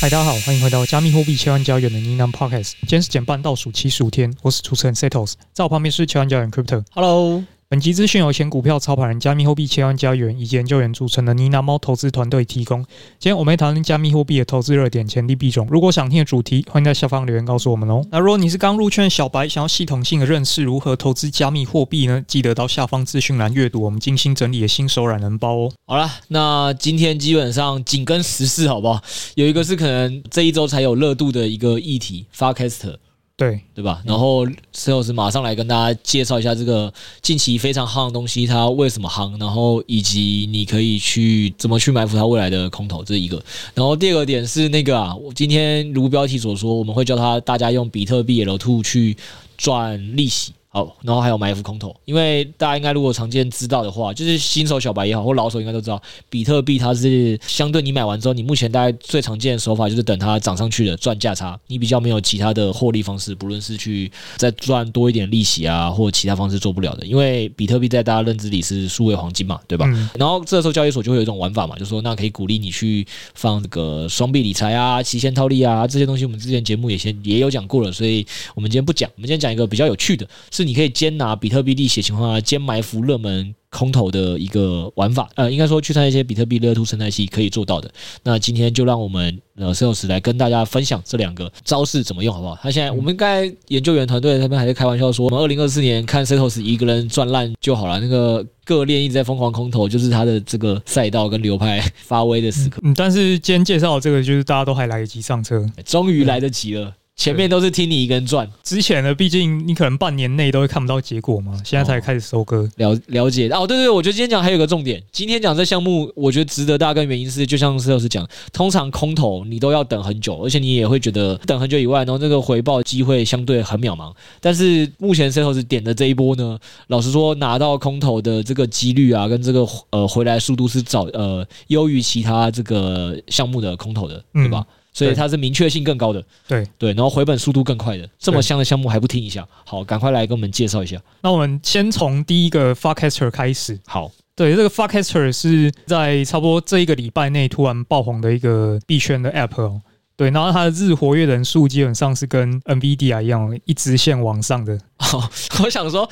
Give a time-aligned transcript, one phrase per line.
[0.00, 2.74] 嗨，大家好，欢迎回到加密货币千万交易员的呢喃 Podcast。
[2.82, 6.84] 今天是减半倒数七十五天，我是主持人 Setos，在我旁边是千万交易 Crypto。
[6.92, 7.42] Hello。
[7.70, 12.82] 本集资讯由前股票操盘人、加密货币千万交易员以及研究员组成的呢喃猫投资团队提供。
[13.18, 15.68] 今天我们会讨论加密货币的投资热点、潜力币种。
[15.70, 18.02] 如果想听的主题，欢迎在下方留言告诉我们哦。
[18.10, 22.24] 那如果你是刚入圈的小白，想要系统性的认识如何投资加密货币呢？
[22.26, 25.72] 记得到下方资讯栏阅读我们精心整理的新手懒人包哦。
[25.86, 28.98] 好了，那今天基本上紧跟时事，好不好？
[29.34, 32.96] 有一个是可能这一周才有热度的一个议题，Farcaster。
[33.38, 34.02] 对对吧？
[34.04, 43.40] 然后石老师马上来跟大家介绍一下这个近期非常夯的东西，它为什么夯，然后以及你可以去怎么去埋伏它未来的空头，这一个。
[43.74, 49.16] 然后第二个点是那个啊，我今天如标题所说，我们会教他大家用比特币 L two 去
[49.56, 50.52] 赚利息。
[50.70, 69.86] 好，然后还有埋伏空头，因为大家应该如果常见知道的话，就是新手小白也好，或老手应该都知道，比特币它是相对你买完之后，你目前大概最常见的手法就是等它涨上去的赚价差，你比较没有其他的获利方式，不论是去再赚多一点利息啊，或其他方式做不了的，因为比特币在大家认知里是数位黄金嘛，对吧？
[69.88, 80.28] 嗯、然后这时候交易所就会有一种玩法嘛，就是说那可以鼓励你去放这个双币理财啊、期限套利啊这些东西，我们之前节目也先也有讲过了，所以我们今天不讲，我们今天讲一个比较有趣的。
[80.58, 87.90] 是你可以兼拿比特币利息的情况下，兼埋伏热门空头的一个玩法，呃，应该说去参与一些比特币 Layer 2生态系可以做到的。
[88.22, 92.58] 那今天就让我们呃 Sales 来跟大家分享这两个招式怎么用，好不好？
[92.62, 97.98] 他现在我们刚才研究员团队他们还在开玩笑说，我们二零二四年看 Sales 一个人赚烂就好了。
[97.98, 102.78] 那个各链一直在疯狂空投，就是他的这个赛道跟流派发威的时刻。
[102.84, 106.92] 嗯，但是今天介绍的这个，就是大家都还来得及上车，终于来得及了。
[107.18, 112.58] 前面都是听你一个人赚，之前呢，毕竟你可能半年内都会看不到结果嘛，现在才开始收割。
[112.58, 124.14] 哦、了了解哦，对对，我觉得今天讲还有一个重点，今天讲这项目，我觉得值得大家跟原因是，就像施老师讲，通常空头你都要等很久，而且你也会觉得等很久以外，然后这个回报机会相对很渺茫。
[124.40, 126.56] 但是目前施老师点的这一波呢，
[126.86, 134.64] 老实说拿到空头的这个几率啊，跟这个呃回来速度是早呃优于其他这个项目的空头的，对吧？
[134.68, 139.46] 嗯所以它是明确性更高的，对对，然后回本速度更快的，这么香的项目还不听一下？
[139.64, 141.00] 好，赶快来跟我们介绍一下。
[141.20, 143.78] 那我们先从第一个 Farcaster 开始。
[143.86, 149.80] 好，对，这个 Farcaster 是在差不多这一个礼拜内突然爆红的一个币圈的 App 哦。
[150.16, 154.76] 对，然后它的日活跃人数基本上是跟 NVIDIA 一样，一直线往上的。
[154.96, 155.30] 好，
[155.62, 156.08] 我想说。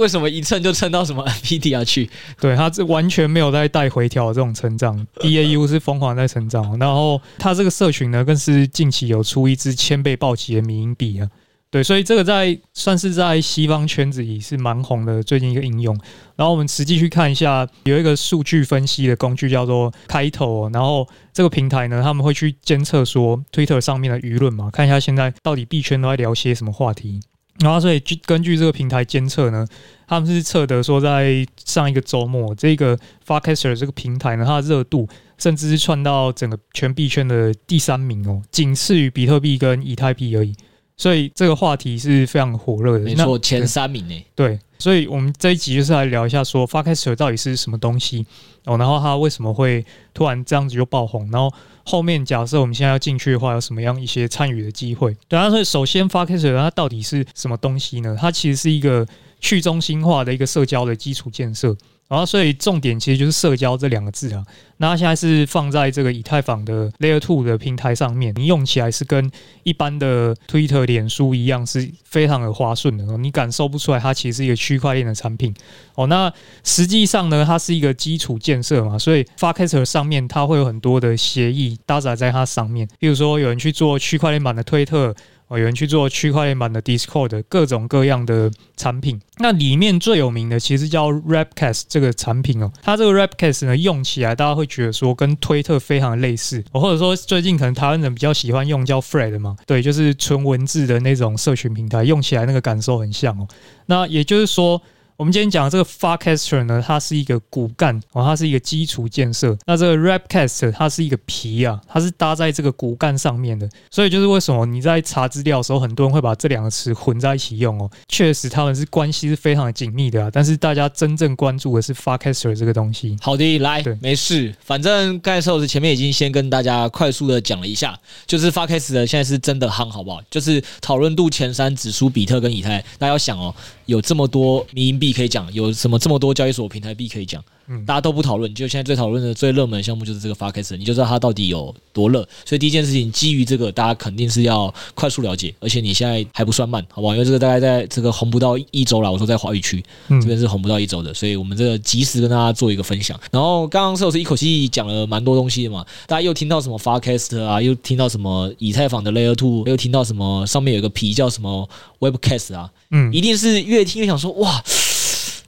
[0.00, 2.08] 为什么一蹭就蹭到什么 NVIDIA 去？
[2.40, 6.78] 对，它是完全没有在带回调这种成长， DAU 是疯狂在成长。
[6.78, 11.28] 然后它这个社群呢，更是近期有出一支千倍暴击的迷因币啊。
[11.70, 15.96] 对，所以这个在算是在西方圈子里是蛮红的最近一个应用。
[16.34, 20.68] 然后我们实际去看一下，有一个数据分析的工具叫做开头。
[20.70, 27.20] 然后这个平台呢，他们会去监测说 Twitter 上面的舆论嘛，看一下现在到底币圈都在聊些什么话题。
[27.60, 29.66] 然后，所以据根据这个平台监测呢，
[30.06, 40.54] 他们是测得说，在上一个周末，这个 Farcaster 这个平台呢，它的热度甚至是窜到整个全币圈的第三名哦，仅次于比特币跟以太币而已。
[41.00, 44.24] 所以这个话题是非常火热的，没错，前三名呢。
[44.34, 48.26] 对，所以我们这一集就是来聊一下，说 Farcaster 到底是什么东西
[48.66, 51.50] 哦，然后它为什么会突然这样子就爆红，然后。
[51.82, 55.16] 后面假设我们现在要进去的话，有什么样一些参与的机会？
[55.26, 58.16] 对啊，所以首先，Farcaster 它到底是什么东西呢？
[58.20, 59.04] 它其实是一个
[59.40, 61.74] 去中心化的一个社交的基础建设。
[62.10, 64.44] 然后，所以重点其实就是“社交”这两个字啊。
[64.78, 69.30] 那现在是放在这个以太坊的 Layer Two 的平台上面，你用起来是跟
[69.62, 73.16] 一般的 Twitter、脸书一样，是非常的滑顺的。
[73.16, 75.54] 你感受不出来它其实是一个区块链的产品
[75.94, 76.08] 哦。
[76.08, 76.32] 那
[76.64, 82.88] 实际上呢，它是一个基础建设嘛，所以 Farcaster 上面它会有很多的协议搭载在它上面。
[82.98, 85.14] 比如说，有人去做区块链版的推特。
[85.50, 89.20] 我，有人去做区块链版的 Discord，各种各样的产品。
[89.38, 103.48] 那里面最有名的其实叫 Rapcast 这个产品哦，它这个 Rapcast 呢用起来大家会觉得说跟推特非常类似，或者说最近可能台湾人比较喜欢用叫 Fred 嘛，对，就是纯文字的那种社群平台，用起来那个感受很像哦。
[103.86, 104.80] 那也就是说。
[105.20, 109.54] 我们今天讲的这个 Farcaster 呢，它是一个骨干哦，它是一个基础建设。
[109.66, 113.68] 那这个 Rapcast 它是一个皮啊，它是搭在这个骨干上面的。
[113.90, 117.90] 所以就是为什么你在查资料的时候，很多人会把这两个词混在一起用哦。
[118.08, 120.30] 确实，他们是关系是非常的紧密的啊。
[120.32, 123.14] 但是大家真正关注的是 Farcaster 这个东西。
[123.20, 127.94] 好的，来，对，没事，反正盖寿是前面已经先跟大家快速的讲了一下，
[128.26, 130.22] 就是 Farcaster 现在是真的夯，好不好？
[130.30, 132.80] 就是讨论度前三只输比特跟以太。
[132.96, 135.20] 大家要想哦，有这么多迷因币。
[135.20, 142.26] 可以讲有什么这么多交易所平台币可以讲，嗯，大家都不讨论，就现在最讨论的最热门的项目就是这个 Farcaster，你就知道它到底有多热。
[142.46, 147.12] 所以第一件事情，基于这个，大家肯定是要快速了解，而且你现在还不算慢，好不好？
[147.12, 153.20] 因为这个大概在这个红不到一周了，我说在华语区这边是红不到一周的，所以我们这个及时跟大家做一个分享。
[153.30, 161.68] 然后刚刚是我是一口气讲了蛮多东西的嘛，大家又听到什么 Farcaster 啊，又听到什么以太坊的 Layer Two，又听到什么上面有个皮叫什么
[161.98, 164.64] Webcast 啊，嗯，一定是越听越想说哇。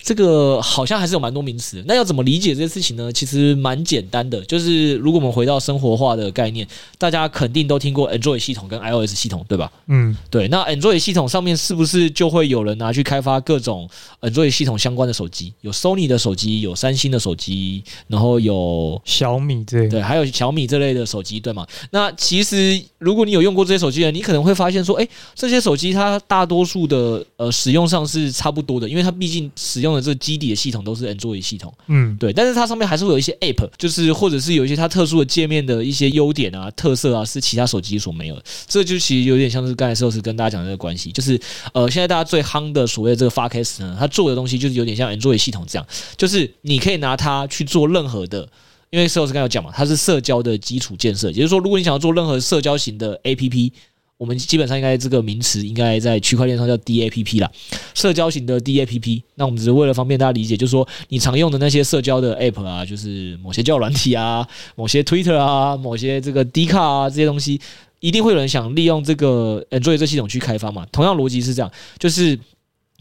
[0.02, 3.12] 这个好像还是有蛮多名词，那要怎么理解这些事情呢？
[3.12, 6.66] 其实蛮简单的，就是如果我们回到生活化的概念，
[6.98, 9.70] 大家肯定都听过 Android 系统跟 iOS 系统，对吧？
[9.86, 10.48] 嗯，对。
[10.48, 13.88] 那 Android 系统上面是不是就会有人拿去开发各种
[14.20, 15.52] Android 系统相关的手机？
[15.60, 21.64] 有 Sony 的手机，有三星的手机，然后有小米这对，还有小米这类的手机，对吗？
[21.92, 29.91] 那其实如果你有用过这些手机的，你可能会发现说，哎，这些手机它大多数的呃使用上是差不多的，因为它毕竟使用。
[30.00, 38.44] 这个基底的系统都是 Android 系统，嗯，对，但是它上面还是会有一些 App，就是或者是有一些它特殊的界面的一些优点啊、特色啊，是其他手机所没有的。
[38.66, 41.38] 这就其实有点像是刚才寿司跟大家讲的这个关系，就是
[41.74, 45.86] 呃，现在大家最夯的所谓的这个 Farcaster 呢，它做的东西就是有点像 Android 系统这样，
[46.16, 48.48] 就是你可以拿它去做任何的，
[48.90, 53.72] 因为寿司刚才有讲嘛，它是社交的基础建设，也就是说，如果你想要做任何社交型的 APP。
[54.18, 57.50] 我们基本上应该这个名词应该在区块链上叫 DAPP 啦，
[57.92, 59.22] 社交型的 DAPP。
[59.34, 67.60] 那我们只是为了方便大家理解，就是说你常用的那些社交的 App 啊，就是某些交友软体啊，某些 Twitter 啊，某些这个 D 卡啊这些东西，
[67.98, 70.86] 一定会有人想利用这个 Android 这系统去开发嘛。
[70.92, 72.38] 同样逻辑是这样，就是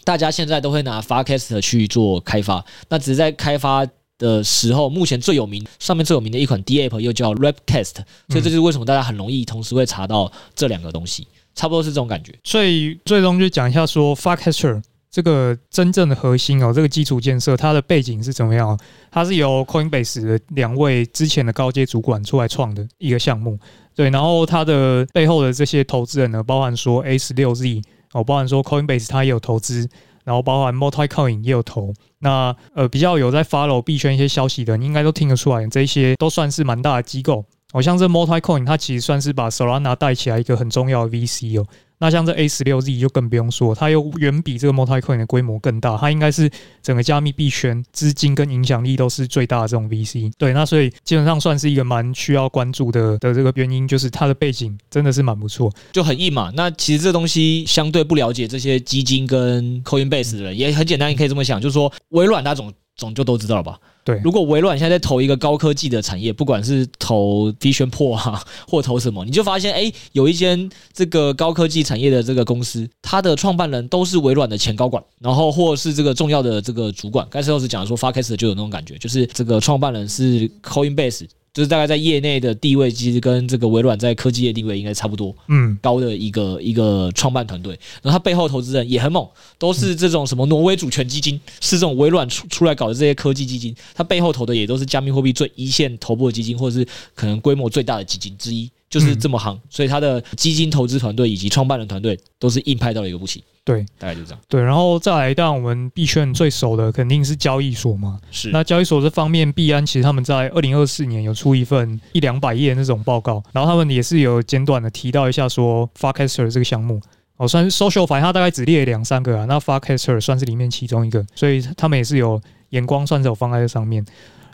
[0.04, 3.88] 大家现在都会拿 Farcaster 去做开发，那只是在开发。
[4.22, 7.96] 的时候，目前最有名，上面最有名的一款 D App 又叫 Rapcast，
[8.30, 12.32] 所以这就是为什么大家很容易同时会查到这两个东西，差不多是这种感觉。
[12.44, 14.80] 所以最终就讲一下说，Farcaster
[15.10, 18.80] 这个真正的核心哦，这个基础建设它的背景是怎么样？
[19.10, 23.58] 它是由 Coinbase 的两位之前的高阶主管出来创的一个项目，
[23.96, 27.82] 对，然后它的背后的这些投资人呢，包含说 A 十六 Z
[28.14, 29.90] 哦，包含说 Coinbase 它也有投资。
[30.24, 37.46] 然后包含 Multicoin 也有投，那呃比较有在 follow 币圈一些消息的，你应该都听得出来，这些都算是蛮大的机构。
[37.74, 41.66] 好像这 Multicoin 它其实算是把 Solana 带起来一个很重要的 VC 哦。
[42.02, 46.50] 那像这 A 十六 Z 就更不用说，它又远比这个 Multicoin 的规模更大，它应该是
[46.82, 50.32] 整个加密币圈资金跟影响力都是最大的这种 VC。
[50.36, 56.52] 对，那所以基本上算是一个蛮需要关注的的这个原因，就是它的背景真的是蛮不错，就很硬嘛。
[56.56, 62.74] 那其实这东西相对不了解这些基金跟 Coinbase 的人也很简单，你可以这么想，就是说微软那种。
[62.96, 63.80] 总就都知道了吧？
[64.04, 77.28] 对，如果微软现在在投一个高科技的产业，不管是投 VisionPro 啊， 或投什么，你就发现，哎，有一间这个高科技产业的这个公司，它的创办人都是微软的前高管，然后或是这个重要的这个主管。
[77.30, 81.28] 刚才老师讲说，Farcaster 就有那种感觉，就是这个创办人是 Coinbase。
[81.54, 87.78] 就是大概在业内的地位，其实跟这个微软在科技业地位应该差不多，嗯，高的一个一个创办团队。
[88.02, 89.28] 然后他背后投资人也很猛，
[89.58, 93.76] 都是这种什么挪威主权基金，是这种微软出出来搞的这些科技基金。
[93.94, 98.70] 他背后投的也都是加密货币最一线头部的基金，或者是可能规模最大的基金之一。
[98.92, 103.42] 就是这么行，所以他的基金投资团队以及创办人团队都是硬派到了一个不行。
[103.64, 104.40] 对，大概就这样。
[104.50, 108.20] 对，然后再来，当然我们币圈最熟的肯定是交易所嘛。
[108.32, 108.50] 是。
[108.50, 117.00] 那交易所这方面，币安其实他们在二零二四年有出一份一两百页那种报告，然后他们也是有简短的提到一下说 Farcaster 这个项目，
[117.38, 124.04] 哦，算是 social，反正他大概只列两三个啊，那 Farcaster 算是里面其中一个，所以他们也是有眼光，算是有放在这上面。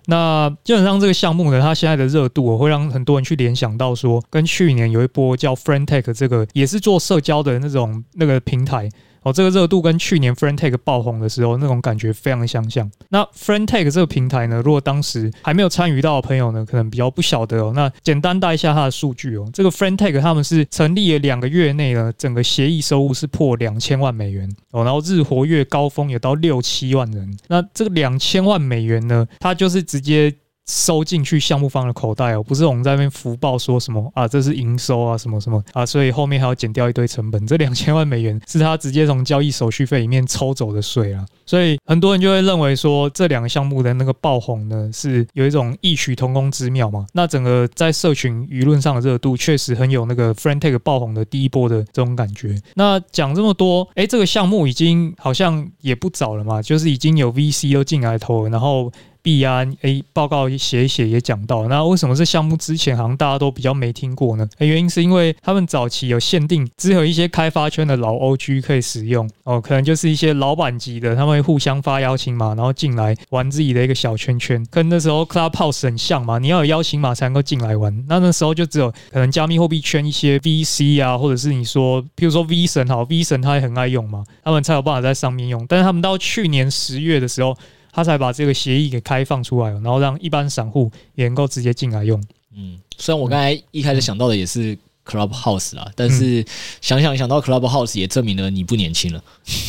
[0.10, 8.90] 那基本上这个项目呢，它现在的热度我会让很多人去联想到说，跟去年有一波叫 Friend.tech 这个也是做社交的那种那个平台
[9.28, 12.90] 哦，这个热度跟去年 Friend.Tag 爆红的时候那种感觉非常相像。
[13.10, 17.74] 那 Friend.Tag 这个平台呢，如果当时还没有参与到的朋友呢，可能比较不晓得哦。
[17.76, 27.38] 那简单带一下它的数据哦，这个 Friend.Tag 他们是成立了两个月内呢，整个协议收入是破两千万美元哦，然后日活跃高峰有到六七万人。
[27.50, 30.34] 那这个两千万美元呢，它就是直接。
[30.68, 37.48] 收进去项目方的口袋哦，不是我们在那边福报说什么啊，这是营收啊，什么什么啊，所以后面还要减掉一堆成本。
[37.48, 47.06] 这两千万美元是他直接从交易手续费里面抽走的税啊， 所以很多人就会认为说，这两个项目的那个爆红呢，是有一种异曲同工之妙嘛。
[47.14, 52.62] 那整个在社群舆论上的热度，确实很有那个 Friend.Tag 爆红的第一波的这种感觉。
[52.76, 58.92] 那讲这么多，哎，这个项目已经好像也不早了嘛，就是已经有 VC 都进来投，然后。
[59.28, 64.48] 币安诶，报告写一写也讲到，那为什么这项目之前好像大家都比较没听过呢？
[64.60, 78.06] 原因是因为他们早期有限定，只有一些开发圈的老 OG 可以使用哦，可能就是一些老板级的，他们会互相发邀请码，然后进来玩自己的一个小圈圈，跟那时候 Clubhouse 很像嘛，你要有邀请码才能够进来玩。
[78.08, 85.66] 那那时候就只有可能加密货币圈一些 VC 啊，或者是你说，譬如说 V 神好，V 神他也很爱用嘛，他们才有办法在上面用。
[85.68, 87.58] 但是他们到去年十月的时候。
[87.92, 92.22] 他才把这个协议给开放出来，然后让一般散户也能够直接进来用。
[92.56, 96.46] 嗯，虽然我刚才一开始想到的也是 Clubhouse 啊，但是
[96.82, 99.24] 想想想到 Clubhouse 也证明了你不年轻了。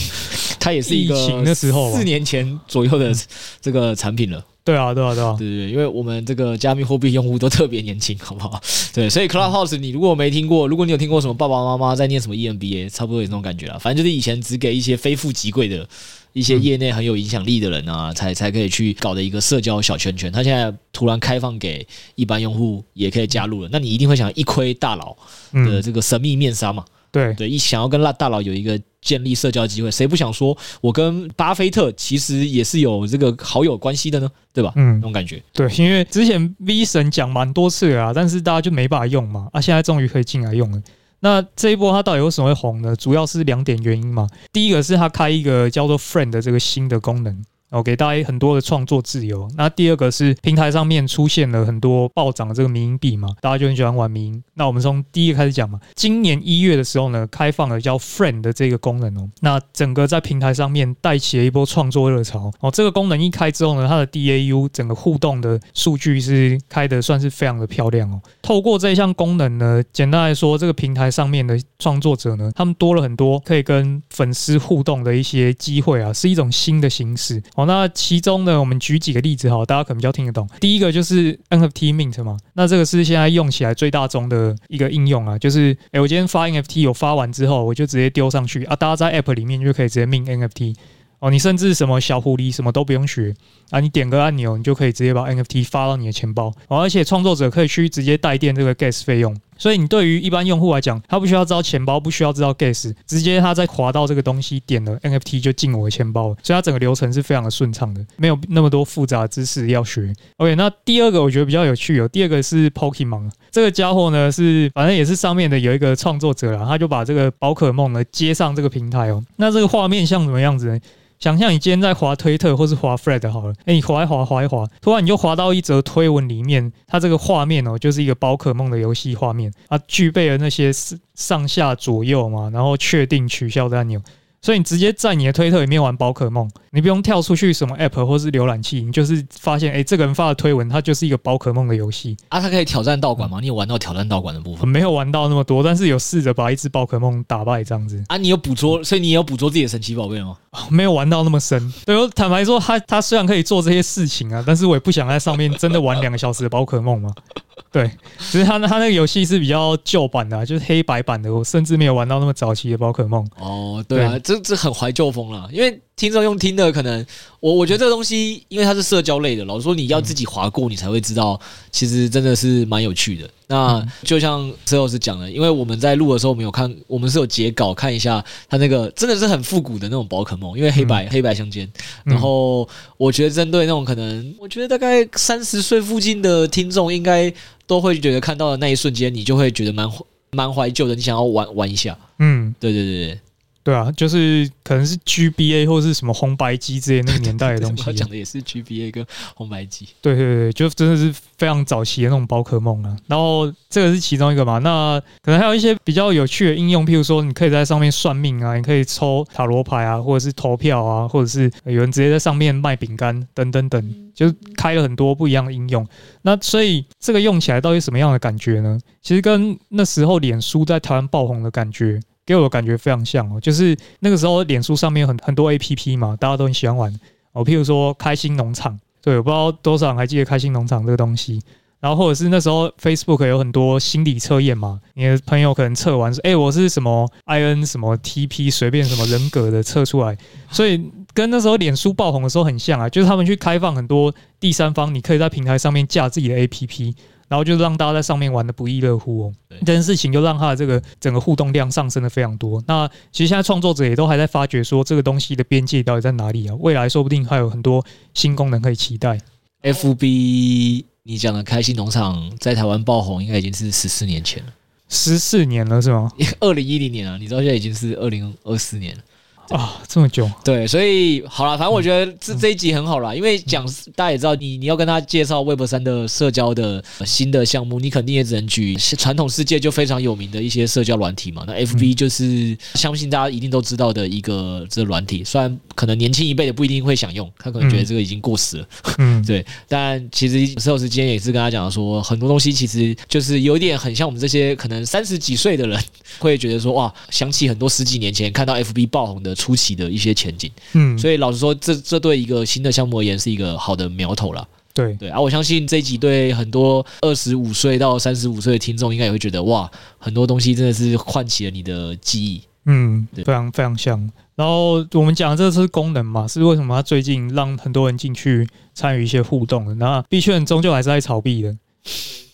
[0.61, 3.15] 它也是一个四年前左右的
[3.61, 4.45] 这个产品了。
[4.69, 8.61] 对啊，对啊，对啊，对对，因为我们这个加密货币用户都特别年轻，好不好？
[8.93, 13.79] 对，所以 Clubhouse 你如果没听过，如果你有听过什么爸爸妈妈在念什么 EMBA，差不多有这种感觉了。
[13.79, 15.89] 反正就是以前只给一些非富即贵的。
[16.35, 20.31] 一些业内很有影响力的人啊，才才可以去搞的一个社交小圈圈。
[20.31, 21.85] 他现在突然开放给
[22.15, 25.17] 一般用户也可以加入了，那你一定会想一窥大佬
[25.53, 26.85] 的这个神秘面纱嘛？
[27.11, 34.29] 对对，一想要跟大大佬有一个建立社交机会，谁不想说我跟巴菲特其实也是有这个好友关系的呢？
[34.53, 34.73] 对吧？
[34.77, 35.43] 嗯，那种感觉。
[35.53, 40.83] 对，因为之前 V 神讲蛮多次了啊，但是大家就没办法用嘛，啊，现在终于可以进来用了。
[41.21, 42.95] 那这一波它到底为什么会红呢？
[42.95, 44.27] 主要是两点原因嘛。
[44.53, 47.45] 第一个是它开一个叫做 Friend 的这个新的功能。
[47.71, 49.49] 哦，给大家很多的创作自由。
[49.57, 54.43] 那第二个是平台上面出现了很多暴涨的这个迷因币嘛，大家就很喜欢玩迷因。
[54.55, 55.79] 那我们从第一个开始讲嘛。
[55.95, 59.29] 今年一月的时候呢，开放了叫 Friend 的这个功能哦。
[59.41, 62.71] 那整个在平台上面带起了一波创作热潮哦。
[62.71, 68.21] 这个功能一开之后呢，它的 DAU 整个互动的数据是开的算是非常的漂亮哦。
[68.41, 77.43] 透过这一项功能呢，简单来说，这个平台上面的创作者呢，他们多了很多可以跟粉丝互动的一些机会啊，是一种新的形式。
[77.59, 80.49] 哦，那其中呢，我们举几个例子哈，大家可能比较听得懂。
[80.61, 90.77] 第一个就是 NFT Mint 嘛，那这个是现在用起来最大宗的一个应用啊，就是诶，我今天发 NFT，我发完之后，我就直接丢上去啊，大家在 App 里面就可以直接 Mint NFT
[91.19, 93.35] 哦，你甚至什么小狐狸什么都不用学
[93.71, 99.37] 啊，你点个按钮，你就可以直接把 NFT 发到你的钱包哦，而且创作者可以去直接代垫这个 Gas 费用。
[99.59, 110.13] 所以你对于一般用户来讲，他不需要知道钱包，不需要知道 gas，直接他在滑到这个东西点了 NFT 就进我的钱包了，所以它整个流程是非常的顺畅的，没有那么多复杂的知识要学。
[110.37, 120.79] OK，那第二个我觉得比较有趣哦，第二个是 Pokemon 这个家伙呢是反正也是上面的有一个创作者啦，他就把这个宝可梦呢接上这个平台哦，那这个画面像什么样子呢？
[121.19, 130.71] 想象你今天在滑推特或是滑 Fred 好了，哎，你滑一滑，滑一滑，突然你就滑到一则推文里面，它这个画面哦，就是一个宝可梦的游戏画面，它具备了那些
[131.15, 134.01] 上下左右嘛，然后确定取消的按钮。
[134.49, 142.41] 所以你直接在你的推特里面玩宝可梦，你不用跳出去什么 app 或是浏览器，你就是发现，哎，这个人发的推文，它就是一个宝可梦的游戏啊。
[142.41, 143.41] 它可以挑战道馆吗？
[143.43, 144.67] 你有玩到挑战道馆的部分？
[144.67, 148.17] 没有玩到那么多，但是有试着把一只宝可梦打败这样子啊。
[148.17, 150.35] 你有捕捉，所以你有捕捉自己的神奇宝贝吗？
[150.71, 151.71] 没有玩到那么深。
[151.85, 157.13] 对，我坦白说，他他虽然可以做这些事情啊，但是我也不想在上面真的玩两个小时的宝可梦嘛。
[157.71, 163.27] 对，其实他他那个游戏是比较旧版的，啊，就是黑白版的，我甚至没有玩到那么早期的宝可梦。
[163.39, 165.81] 哦，对啊，这很怀旧风了，因为。
[165.99, 167.05] 听众用听的可能，
[167.41, 171.41] 我我觉得这个东西，因为它是社交类的，老实说你要自己划过，你才会知道，
[171.73, 173.29] 其实真的是蛮有趣的。
[173.49, 181.69] 那就像车老师讲的，因为我们在录的时候，我们有看，我们是有截稿看一下，他那个真的是很复古的那种宝可梦，因为黑白黑白相间。
[182.05, 187.35] 然后我觉得针对那种可能，我觉得大概三十岁附近的听众，应该
[187.67, 189.91] 都会觉得看到的那一瞬间，你就会觉得蛮
[190.31, 191.99] 蛮怀旧的，你想要玩玩一下。
[192.21, 193.21] 嗯，对对对对。
[193.69, 197.85] 对啊，就是可能是 GBA 或是什么红白机之类那个年代的 东西。
[197.87, 199.87] 我讲的也是 GBA 跟红白机。
[200.01, 202.97] 对对对，就真的是非常早期的那种宝可梦啊。
[203.09, 215.87] 然后这个是其中一个嘛，那可能还有一些比较有趣的应用，譬如说你可以在上面算命啊，你可以抽塔罗牌啊，或者是投票啊，或者是有人直接在上面卖饼干等等等，就开了很多不一样的应用。
[216.23, 218.81] 那所以这个用起来到底什么样的感觉呢？
[219.03, 222.01] 其实跟那时候脸书在台湾爆红的感觉。
[222.29, 227.01] 给我的感觉非常像哦，就是那个时候脸书上面有很很多 APP 嘛，大家都很喜欢玩
[227.33, 227.43] 哦。
[227.43, 231.41] 譬如说开心农场，对，我不知道多少人还记得开心农场这个东西。
[231.81, 240.19] 然后或者是那时候 Facebook 有很多心理测验嘛，你的朋友可能测完说，哎，我是什么 IN 什么 TP，随便什么人格的测出来，
[240.53, 246.95] 所以跟那时候脸书爆红的时候很像啊，就是他们去开放很多第三方，你可以在平台上面架自己的 APP。
[247.29, 252.63] 然后就让大家在上面玩的不亦乐乎哦，这件事情就让他的这个整个互动量上升的非常多。
[252.67, 256.55] 那其实现在创作者也都还在发掘说这个东西的边界到底在哪里啊？
[256.59, 259.19] 未来说不定还有很多新功能可以期待。
[259.63, 264.53] FB，你讲的开心农场在台湾爆红，应该已经是十四年前了。
[264.89, 266.11] 十四年了是吗？
[266.41, 269.03] 二零一零年啊，你知道现在已经是二零二四年了。
[269.51, 273.65] 啊，这么久，对，所以好了，反正我觉得这这一集很好啦，因为讲
[273.95, 281.45] 大家也知道，你你要跟他介绍 Web 三的社交的新的项目，你肯定也只能举传统世界就非常有名的一些社交软体嘛。
[281.47, 289.43] 那 FB 就是相信大家一定都知道的一个这个软体，虽然可能年轻一辈的不一定会想用，他可能觉得这个已经过时了，嗯， 对。
[289.67, 295.83] 但其实石头今天也是跟他讲说，很多东西其实就是有点很像我们这些可能三十几岁的人
[296.19, 299.38] 会觉得说，哇，想起很多十几年前看到 FB 爆红的。
[299.39, 304.47] 初期的一些前景，嗯，所以老实说，这这对一个新的项目而言是一个好的苗头了。
[304.75, 312.43] 对对啊，我相信这一集对很多二十五岁到三十五岁的听众，应该也会觉得哇，很多东西真的是唤起了你的记忆。
[312.67, 313.99] 嗯，对，非常非常像。
[314.37, 319.75] 然后我们讲的这是功能嘛，是为什么他最近让很多人进去参与一些互动的？
[319.77, 321.57] 那币圈终究还是在炒币的。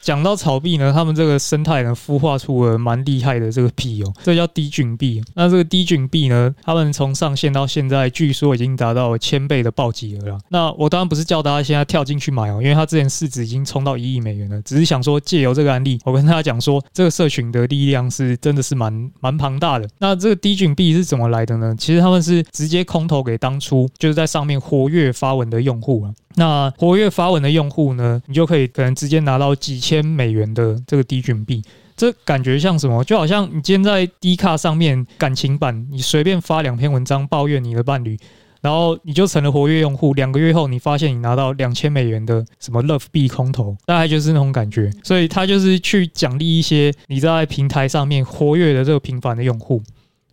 [0.04, 5.22] 讲到炒币呢，他们这个生态呢孵化出了蛮厉害的这个币哦，这叫低菌币。
[5.34, 10.38] 那这个低菌币呢，他们从上线到现在，据说已经达到了千倍的暴击额了。
[10.50, 14.60] 那我当然不是叫大家现在跳进去买哦，因为他之前市值已经冲到一亿美元了。
[14.60, 19.88] 只是想说借由这个案例，我跟大家讲说，这个社群的力量是真的是蛮蛮庞大的。
[19.98, 21.74] 那这个低菌币是怎么来的呢？
[21.78, 26.12] 其实他们是直接空投给当初就是在上面活跃发文的用户啊。
[26.36, 31.62] 那活跃发文的用户呢，你就可以可能直接拿到几千美元的这个低菌币，
[31.96, 33.04] 这感觉像什么？
[33.04, 38.18] 就好像你今天在 D 卡上面感情版，你随便发两篇文章抱怨你的伴侣，
[38.60, 40.12] 然后你就成了活跃用户。
[40.14, 44.90] 两个月后，你发现你拿到两千美元的什么 Love 币空投，大概就是那种感觉。
[45.04, 49.80] 所以他就是去奖励一些你在平台上面活跃的这个频繁的用户。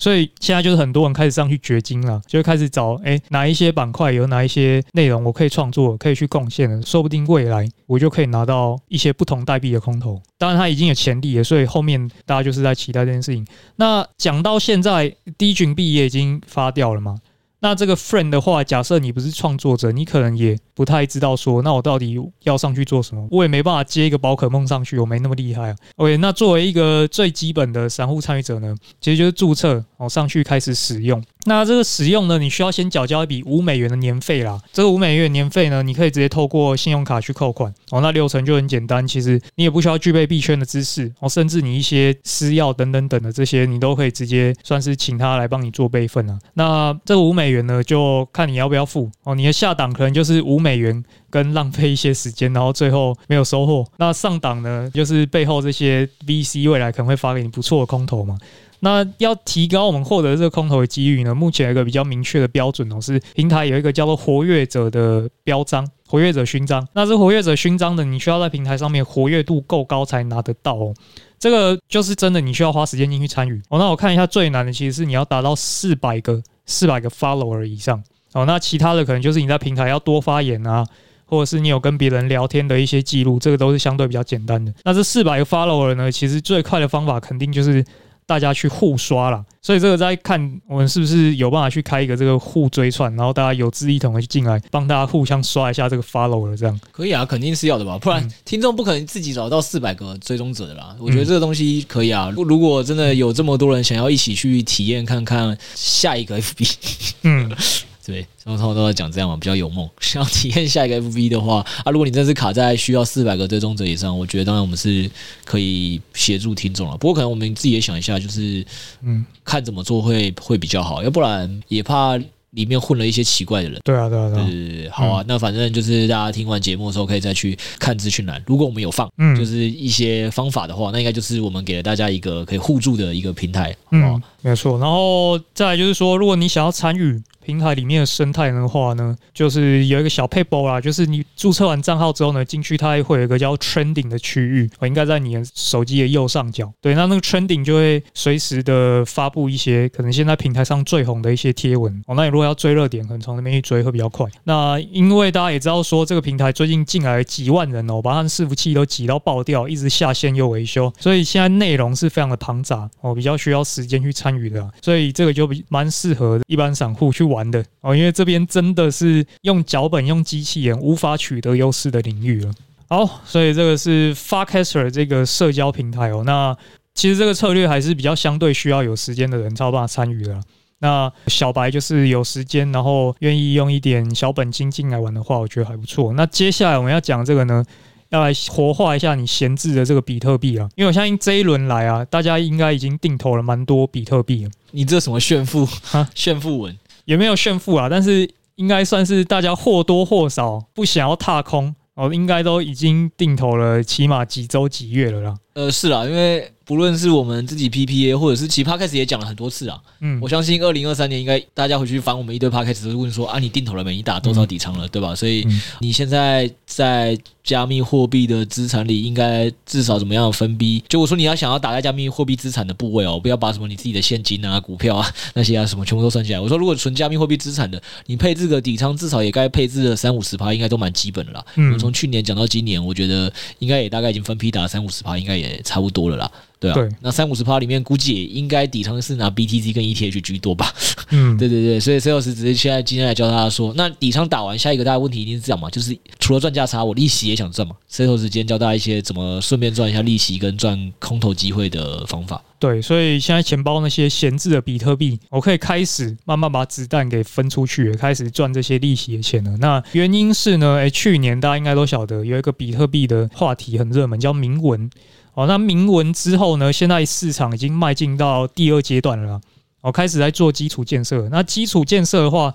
[0.02, 10.20] 所以现在就是很多人开始上去掘金了，就开始找哎、哪一些板块有哪一些内容我可以创作，可以去贡献的，说不定未来我就可以拿到一些不同代币的空投。
[10.40, 13.46] 当然它已经有潜力了，所以后面大家就是在期待这件事情。
[13.76, 17.16] 那讲到现在，低菌币也已经发掉了吗？
[17.64, 23.28] 那这个 friend 的话，假设你不是创作者，你可能也不太知道说，那我到底要上去做什么？
[23.30, 25.76] 我也没办法接一个宝可梦上去，我没那么厉害啊。
[25.98, 31.24] OK，那作为一个最基本的散户参与者呢，其实就是注册哦，上去开始使用。
[31.46, 34.60] 那这个使用呢，你需要先缴交一笔五美元的年费啦。
[34.72, 38.00] 这个五美元年费呢，你可以直接透过信用卡去扣款哦。
[38.02, 46.40] 那流程就很简单，其实你也不需要具备币圈的知识哦，甚至你一些私钥等等等的这些，你都可以直接算是请他来帮你做备份啊。
[46.54, 49.34] 那这个五美元呢，就看你要不要付哦。
[49.34, 53.86] 你的下档可能就是五美元跟浪费一些时间，然后最后没有收获。
[53.98, 58.38] 那上档呢，就是背后这些 VC 未来可能会发给你不错的空投嘛。
[58.84, 66.86] 那要提高我们获得这个空投的机遇呢，目前有一个比较明确的标准哦，是平台有一个叫做活跃者的标章，活跃者勋章。
[66.94, 70.96] 那这活跃者勋章呢，你需要在平台上面活跃度够高才拿得到哦。
[71.38, 73.78] 这个就是真的，你需要花时间进去参与哦。
[73.78, 78.46] 那我看一下最难的，其实是你要达到四百个四百个 follower 以上哦。
[78.48, 80.84] 那其他的可能就是你在平台要多发言啊，
[81.28, 84.74] 或者是你有跟别人聊天的一些记录，这个都是相对比较简单的。
[84.84, 87.86] 那这四百个 follower 呢，其实最快的方法肯定就是。
[88.32, 96.80] 大家去互刷了，所以这个在看我们是不是有办法去开一个这个互追串，然后大家有志一同的进来帮大家互相刷一下这个 follow 了，这样。
[96.94, 100.96] 可以啊，肯定是要的吧，不然听众不可能自己找到四百个追踪者的啦。
[100.98, 107.52] 我觉得这个东西可以啊，如果真的有这么多人想要一起去体验看看下一个 FB，嗯。
[108.12, 109.90] 对对，通常都在讲这样嘛，比较有梦。
[110.02, 115.10] 想要体验下一个 FV 的话啊，如果你真是卡在需要四百个追踪者以上，我觉得当然我们是
[115.46, 116.98] 可以协助听众了。
[116.98, 118.66] 不过可能我们自己也想一下，就是
[119.02, 122.20] 嗯，看怎么做会会比较好，要不然也怕。
[122.52, 123.80] 里面混了一些奇怪的人。
[123.82, 124.46] 对啊，对啊，对啊。
[124.46, 128.44] 对对对，好啊，嗯、那反正就是大家听完节目的时候，可以再去看资讯栏。
[128.46, 134.10] 如果我们有放，嗯，就是一些方法的话，那应该就是我们给了大家一个可以互助的一个平台，好不好？
[134.16, 134.78] 嗯，没错。
[134.80, 137.24] 然后再来就是说，如果你想要参与。
[137.44, 146.72] 平台里面的生态的话呢，就是有一个小撇步啦，就是你注册完账号之后呢，进去它会有一个叫 trending 的区域，我应该在你的手机的右上角。
[146.82, 152.16] 对，那那个 trending 就会随时的发布一些可能现在平台上最红的一些贴文哦。
[152.16, 154.26] 那你如果要追热点，可能从那边去追会比较快。
[154.44, 172.52] 那因为大家也知道说，这个平台最近进来几万人哦，把他们伺服器都挤到爆掉，一直下线又维修，所以现在内容是非常的庞杂哦，比较需要时间去参与的，所以这个就比蛮适合一般散户去玩的哦，因为这边真的是用脚本、用机器人无法取得优势的领域了。
[172.88, 176.24] 好，所以这个是 Farcaster 这个社交平台哦。
[176.26, 176.56] 那
[176.94, 180.40] 其实这个策略还是比较相对需要有时间的人才有办法参与的。
[180.80, 186.12] 那小白就是有时间，然后愿意用一点小本金进来玩的话，我觉得还不错。
[186.14, 187.64] 那接下来我们要讲这个呢，
[188.10, 194.52] 要来活化一下你闲置的这个比特币啊，因为我相信这一轮来啊，大家应该已经定投了蛮多比特币了。
[194.72, 196.10] 你这什么炫富哈？
[196.16, 196.76] 炫富文？
[197.06, 205.36] 也没有炫富啊，但是应该算是大家或多或少不想要踏空哦，应该都已经定投了，起码几周几月了啦。
[205.54, 206.52] 呃，是啦，因为。
[206.64, 209.78] 不论是我们自己 PPA，或者是其他 Podcast 也讲了很多次啊。
[210.00, 213.94] 嗯，我相信二零二三年应该大家回去翻我们一堆 Podcast 都是问说啊，你定投了没？
[213.94, 215.14] 你打多少底仓了，对吧？
[215.14, 215.46] 所以
[215.80, 220.82] 你现在在加密货币的资产里，应该至少怎么样分逼？
[220.88, 226.40] 就我说你要想要打在加密货币资产的部位哦，不要把什么你自己的现金啊、股票啊那些啊什么全部都算起来。
[226.40, 231.46] 我说如果纯加密货币资产的，你配置个底仓，至少也该配置了三五十趴，应该都蛮基本的啦。
[231.56, 236.32] 嗯，从去年讲到今年，我觉得应该也大概已经分批打了三五十趴，应该也差不多了啦。
[236.60, 240.72] 对啊，对，那三五十趴里面估计也应该底仓是拿 BTC 跟 ETH 居多吧？
[241.10, 245.72] 嗯， 对对对，所以 Sales 只是现在今天来教大家说，那底仓打完，下一个大家问题一定是这样嘛？
[245.72, 247.76] 就是除了赚价差，我利息也想赚嘛。
[247.92, 252.40] Sales 之间教大家一些怎么顺便赚一下利息跟赚空头机会的方法。
[252.60, 259.58] 对，所以现在钱包那些闲置的比特币，我可以开始慢慢把子弹给分出去，开始赚这些利息的钱了。
[259.58, 260.76] 那原因是呢？
[260.76, 264.88] 诶，去年大家应该都晓得有一个比特币的话题很热门，叫铭文。
[265.34, 266.74] 哦，那铭文之后呢？
[266.74, 269.40] 现在市场已经迈进到第二阶段了。
[269.82, 271.28] 哦，开始在做基础建设。
[271.32, 272.54] 那基础建设的话，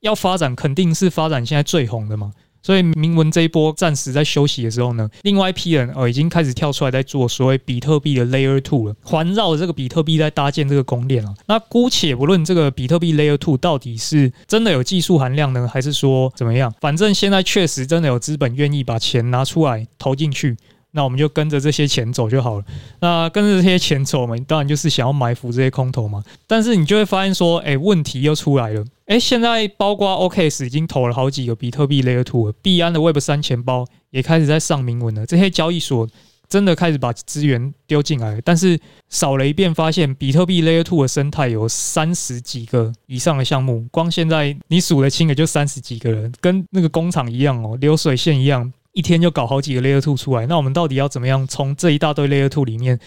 [0.00, 2.32] 要发展肯定是发展现在最红的嘛。
[2.64, 11.34] 所以铭文这一波暂时在休息的时候呢，另外一批人哦已经开始跳出来在做所谓比特币的 Layer Two 了，环绕着这个比特币在搭建这个公链了。
[11.46, 20.56] 那姑且不论这个比特币 Layer Two 到底是真的有技术含量呢，还是说怎么样，反正现在确实真的有资本愿意把钱拿出来投进去。
[20.94, 22.64] 那我们就跟着这些钱走就好了。
[23.00, 26.22] 那跟着这些钱走嘛，当然就是想要埋伏这些空头嘛。
[26.46, 28.84] 但是你就会发现说，哎，问题又出来了。
[29.06, 35.26] 哎，现在包括 OKS 已经投了好几个比特币 Layer Two 了，币安的 Web 三钱包也开始在上铭文了。
[35.26, 36.08] 这些交易所
[36.48, 38.78] 真的开始把资源丢进来了，但是
[39.08, 48.70] 扫了一遍，发现比特币 Layer Two 的生态有三十几个以上的项目，光现在你数得清的就三十几个人，跟那个工厂一样哦，流水线一样。
[48.92, 52.98] 一天就搞好几个 Layer Two 出来，那我们到底要怎么样从这一大堆 Layer Two 里面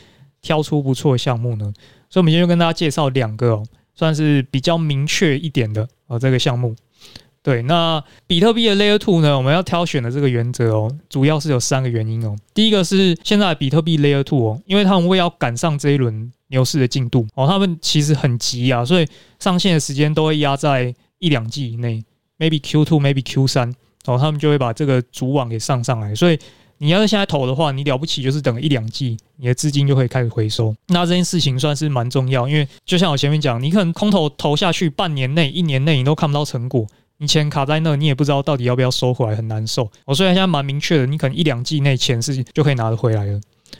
[0.41, 1.71] 挑出不错的项目呢？
[2.09, 6.75] 所以，我们今天就跟大家介绍两个哦，算是比较明确一点的哦，这个项目。
[7.43, 12.35] 对，那比特币的 Layer Two 呢，我们要挑选的这个原则哦，主要是有三个原因哦。
[12.55, 22.03] 第一个是现在比特币 Layer Two 哦，因为他们为要赶上这一轮牛市的进度哦，他们其实很急啊，所以上线的时间都会压在一两季以内
[22.39, 23.71] ，maybe Q Two，maybe Q 三。
[24.05, 26.37] 然后他们就会把这个主网给上上来，所以
[26.77, 30.75] 你要是现在投的话，你了不起就是等一两季，你的资金就会开始回收。
[30.87, 36.85] 那这件事情算是蛮重要，因为就像我前面讲，你可能空投投下去半年内、一年内你都看不到成果，
[37.17, 39.89] 你钱卡在那，你也不知道到底要不要收回来，很难受。
[40.05, 43.39] 我虽然现在蛮明确的，你可能一两季内钱是就可以拿得回来了。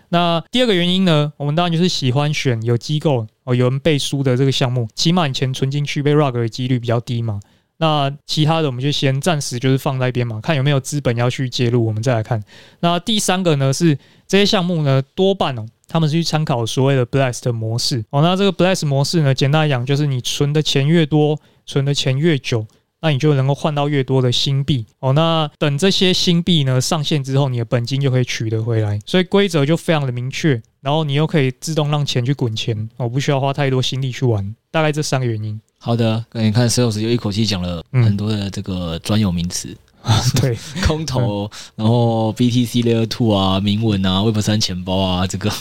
[0.09, 7.39] 那第二个原因呢，我们当然就是喜欢选有机构哦，有人背书的这个项目，起码你钱存进去被 rug 的几率比较低嘛。
[7.77, 12.41] 那其他的我们就先暂时就是放在一边嘛，看有没有资本要去介入，我们再来看。
[12.79, 18.21] 那第三个呢是这些项目呢多半哦，他们是去参考所谓的 Blast 模式哦。
[18.21, 22.65] 那这个 Blast 模式呢，简单来讲就是你存的钱越多，存的钱越久，
[23.01, 25.11] 那你就能够换到越多的新币哦。
[25.11, 34.55] 那等这些新币呢上线之后，你的本金就可以取得回来，所以规则就非常的明确，然后你又可以自动让钱去滚钱哦，不需要花太多心力去玩。
[34.71, 35.59] 大概这三个原因。
[35.85, 39.77] 好的，那你看 Sales 有一口气讲了很多的这个专有名词。
[40.01, 45.51] 啊，对， 空投，然后 BTC Layer Two 啊，铭文啊，Web 三钱包啊，这个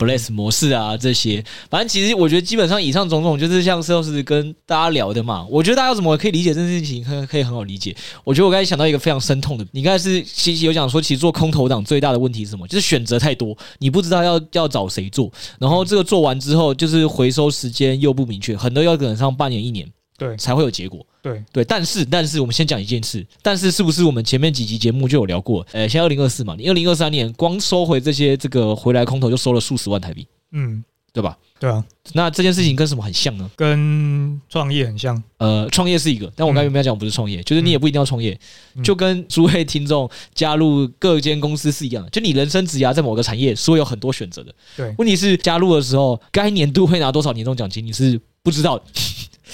[0.00, 5.46] Blast 模式啊，这些，反正其实我觉得基本上以上种种就是像 Sales 跟大家聊的嘛。
[5.50, 7.94] 我觉得大家怎么可以理解这件事情，可可以很好理解。
[8.24, 12.66] 我觉得我刚才想到一个非常生痛的，你刚才是其实有讲说，其实做空投党最大的问题是什么？
[12.66, 19.86] 就是选择太多，你不知道要要找谁做，然后这个做完之后，就是回收时间又不明确，很多要等上半年一年，
[20.20, 21.04] 对，才会有结果。
[21.22, 25.66] 对对，但是但是我们先讲一件事，但是是不是我们前面几集节目就有聊过？
[25.72, 31.38] 呃，现在二零二四嘛，你二零二三年光收回这些这个回来空投就收了数十万台币，嗯，对吧？
[31.58, 33.50] 对啊，那这件事情跟什么很像呢？
[33.56, 35.22] 跟创业很像。
[35.38, 37.42] 呃，创业是一个，但我刚才有没有讲不是创业？
[37.42, 38.38] 就是你也不一定要创业，
[38.84, 44.54] 就跟诸位听众加入各间公司是一样的，就你人生职涯在某个产业是会有很多选择的。
[44.76, 48.84] 对，问题是加入的时候，该年度会拿多少年终奖金，你是不知道的。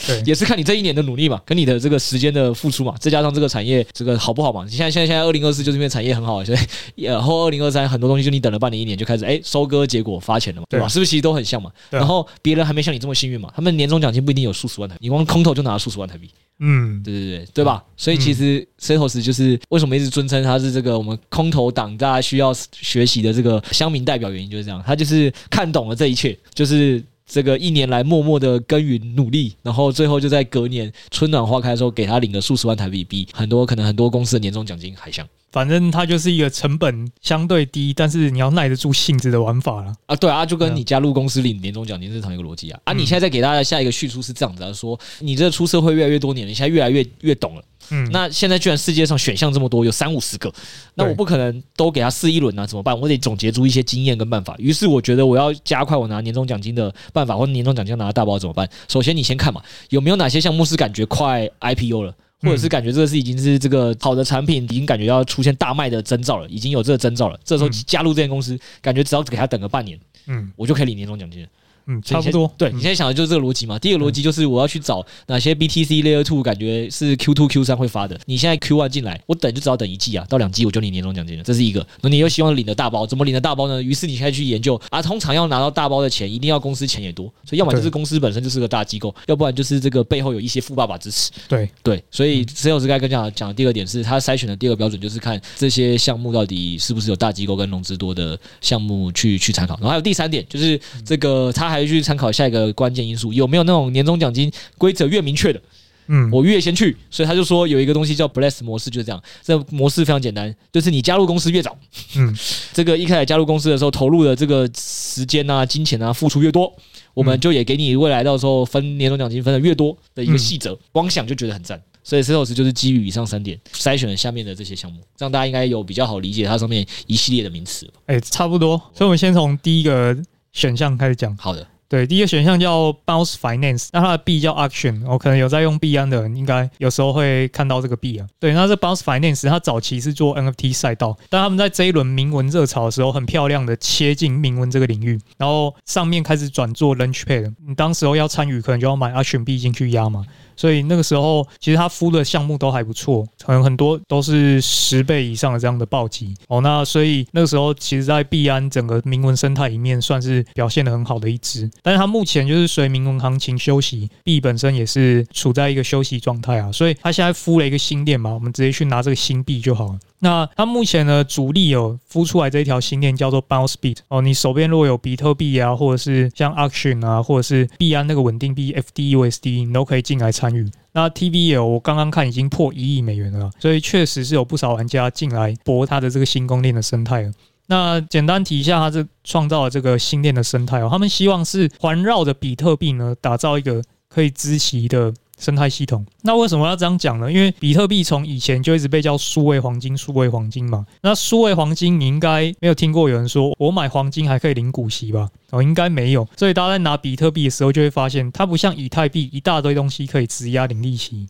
[0.06, 4.64] 对，也是看你这一年的努力嘛，跟你的这个时间的付出嘛，再加上这个产业这个好不好嘛？
[4.64, 6.54] 你现在现在现在二零二四就是因为产业很好，所
[6.96, 10.88] 以然后二零二三很多东西就你等了半年一年就开始哎收割结果发钱了嘛，对吧？
[10.88, 11.70] 是不是其实都很像嘛？
[11.90, 16.28] 然后别人还没像你这么幸运嘛，他们年终奖金不一定有数十万台币，你光空投就拿了数十万台币，
[16.58, 17.82] 嗯，对对对对吧？
[17.96, 27.02] 所以其实 Setos 就是为什么一直尊称他是这个我们空投党大家需要学习的这个乡民代表原因就是这样，他就是看懂了这一切，就是。
[27.28, 35.26] 这个一年来默默的耕耘努力，然后最后就在隔年春暖花开的时候，给他领了数十万台币，比很多可能很多公司的年终奖金还香。
[35.52, 40.14] 反正它就是一个成本相对低，但是你要耐得住性子的玩法了啊！
[40.14, 42.78] 对啊，就跟你加入公司领年终奖金是同一个逻辑啊！
[42.84, 47.62] 啊，你现在再给大家下一个叙述是这样子啊，说你这出社会越来越多年了，你现在越来越越懂了。
[47.90, 50.52] 嗯，那现在居然世界上选项这么多，有三五十个，
[50.94, 52.98] 那我不可能都给他试一轮啊，怎么办？
[52.98, 54.54] 我得总结出一些经验跟办法。
[54.58, 58.68] 于是我觉得我要加快我拿年终奖金的办法，或者年终奖金拿大包怎么办？
[58.88, 67.38] 首先你先看嘛，有没有哪些项目是感觉快 IPO 了，或者是感觉这个是已经是这个好的产品，已经感觉要出现大卖的征兆了，已经有这个征兆了。
[67.44, 71.48] 这时候加入这间公司，感觉只要给他等个半年，嗯，我就可以领年终奖金了。
[71.86, 72.52] 嗯，差不多。
[72.58, 73.78] 对，你现在想的就是这个逻辑嘛？
[73.78, 78.18] 第一个逻辑就是我要去找哪些 BTC Layer Two 感觉是 Q Two Q 三会发的。
[78.26, 81.44] 你现在 Q One 进来，我等就只要等一季啊，到两季我就领年终奖金了。
[81.44, 81.86] 这是一个。
[82.00, 83.82] 那你又希望领的大包，怎么领的大包呢？
[83.82, 87.26] 于是你现在去研究啊，通常要拿到大包的钱，一定要公司钱也多。
[87.44, 91.30] 所以要么就是公司本身就是个大机构，要不然就是这个背后有一些富爸爸支持。
[91.48, 99.74] 对对，所以 Sales 该跟讲讲的第二点是他筛选的第二个标准就是看这些项目到底是不是有大机构跟融资多的项目去去参考。
[99.74, 102.72] 然后还有第三点就是这个他还去参考下一个。
[102.76, 105.60] 关键因素有没有那种年终奖金规则越明确的？
[106.08, 109.20] 嗯，我越先去，所以他就说有一个东西叫 bless 模式，就是这样。
[109.42, 111.76] 这个模式非常简单，就是你加入公司越早，
[112.16, 112.36] 嗯，
[112.72, 116.72] 这个一开始加入公司的时候投入的这个时间啊、金钱啊、付出越多，
[117.14, 120.78] 我们就也给你未来到时候分年终奖金分的越多的一个细则。
[120.92, 127.88] 光想就觉得很赞，所以 Setos 就是基于以上三点筛选了下面的这些项目，这样大家应该有比较好理解它上面一系列的名词。
[128.06, 128.76] 哎，差不多。
[128.94, 130.16] 所以我们先从第一个
[130.56, 131.36] 选项开始讲。
[131.36, 131.64] 好的。
[131.88, 138.26] 对，第一个选项叫 Bounce Finance，那它的币叫 Action，我可能有在用币安的人，应该有时候会看到这个币啊。
[138.40, 150.24] 对，那这 Bounce Finance 它早期是做 NFT 赛道，但他们在这一轮铭文热潮的时候，很漂亮的切进铭文这个领域，然后上面开始转做 Launchpad，你当时候要参与，可能就要买 Action 币进去压嘛。
[150.56, 156.60] 所以那个时候，其实他孵的项目都还不错，可能很多都是十倍以上的这样的暴击哦。
[156.60, 161.70] 那所以那个时候，其实，在币安整个铭文生态里面，算是表现的很好的一支。
[161.82, 166.72] 但是它目前就是随铭文行情休息，币本身也是处在一个休息状态啊。
[166.72, 169.98] 所以它现在敷了一个新链嘛，我们直接去拿这个新币就好了。
[170.18, 174.22] 那它目前呢，主力有孵出来这一条新链叫做 Bounce Beat 哦。
[174.22, 180.66] 你手边如果有比特币啊，或者是像 Action 啊，或者是币安那个稳定币 FDUSD，你都可以进来参与。
[180.92, 187.32] 那 TVL 我刚刚看已经破一亿美元了，所以确实是有不少玩家进来博它的这个新公链的生态了。
[187.66, 195.12] 那简单提一下，它这创造了这个新链的生态哦，他们希望是环绕着比特币呢，打造一个可以知悉的。
[195.38, 197.30] 生态系统，那为什么要这样讲呢？
[197.30, 200.86] 因为比特币从以前就一直被叫数位黄金，数位黄金嘛。
[201.02, 205.28] 那数位黄金，你应该没有听过有人说我买黄金还可以领股息吧？
[205.50, 206.26] 哦，应该没有。
[206.36, 211.28] 所以大家在拿比特币的时候，就会发现它不像以太币一大堆东西可以质押领利息。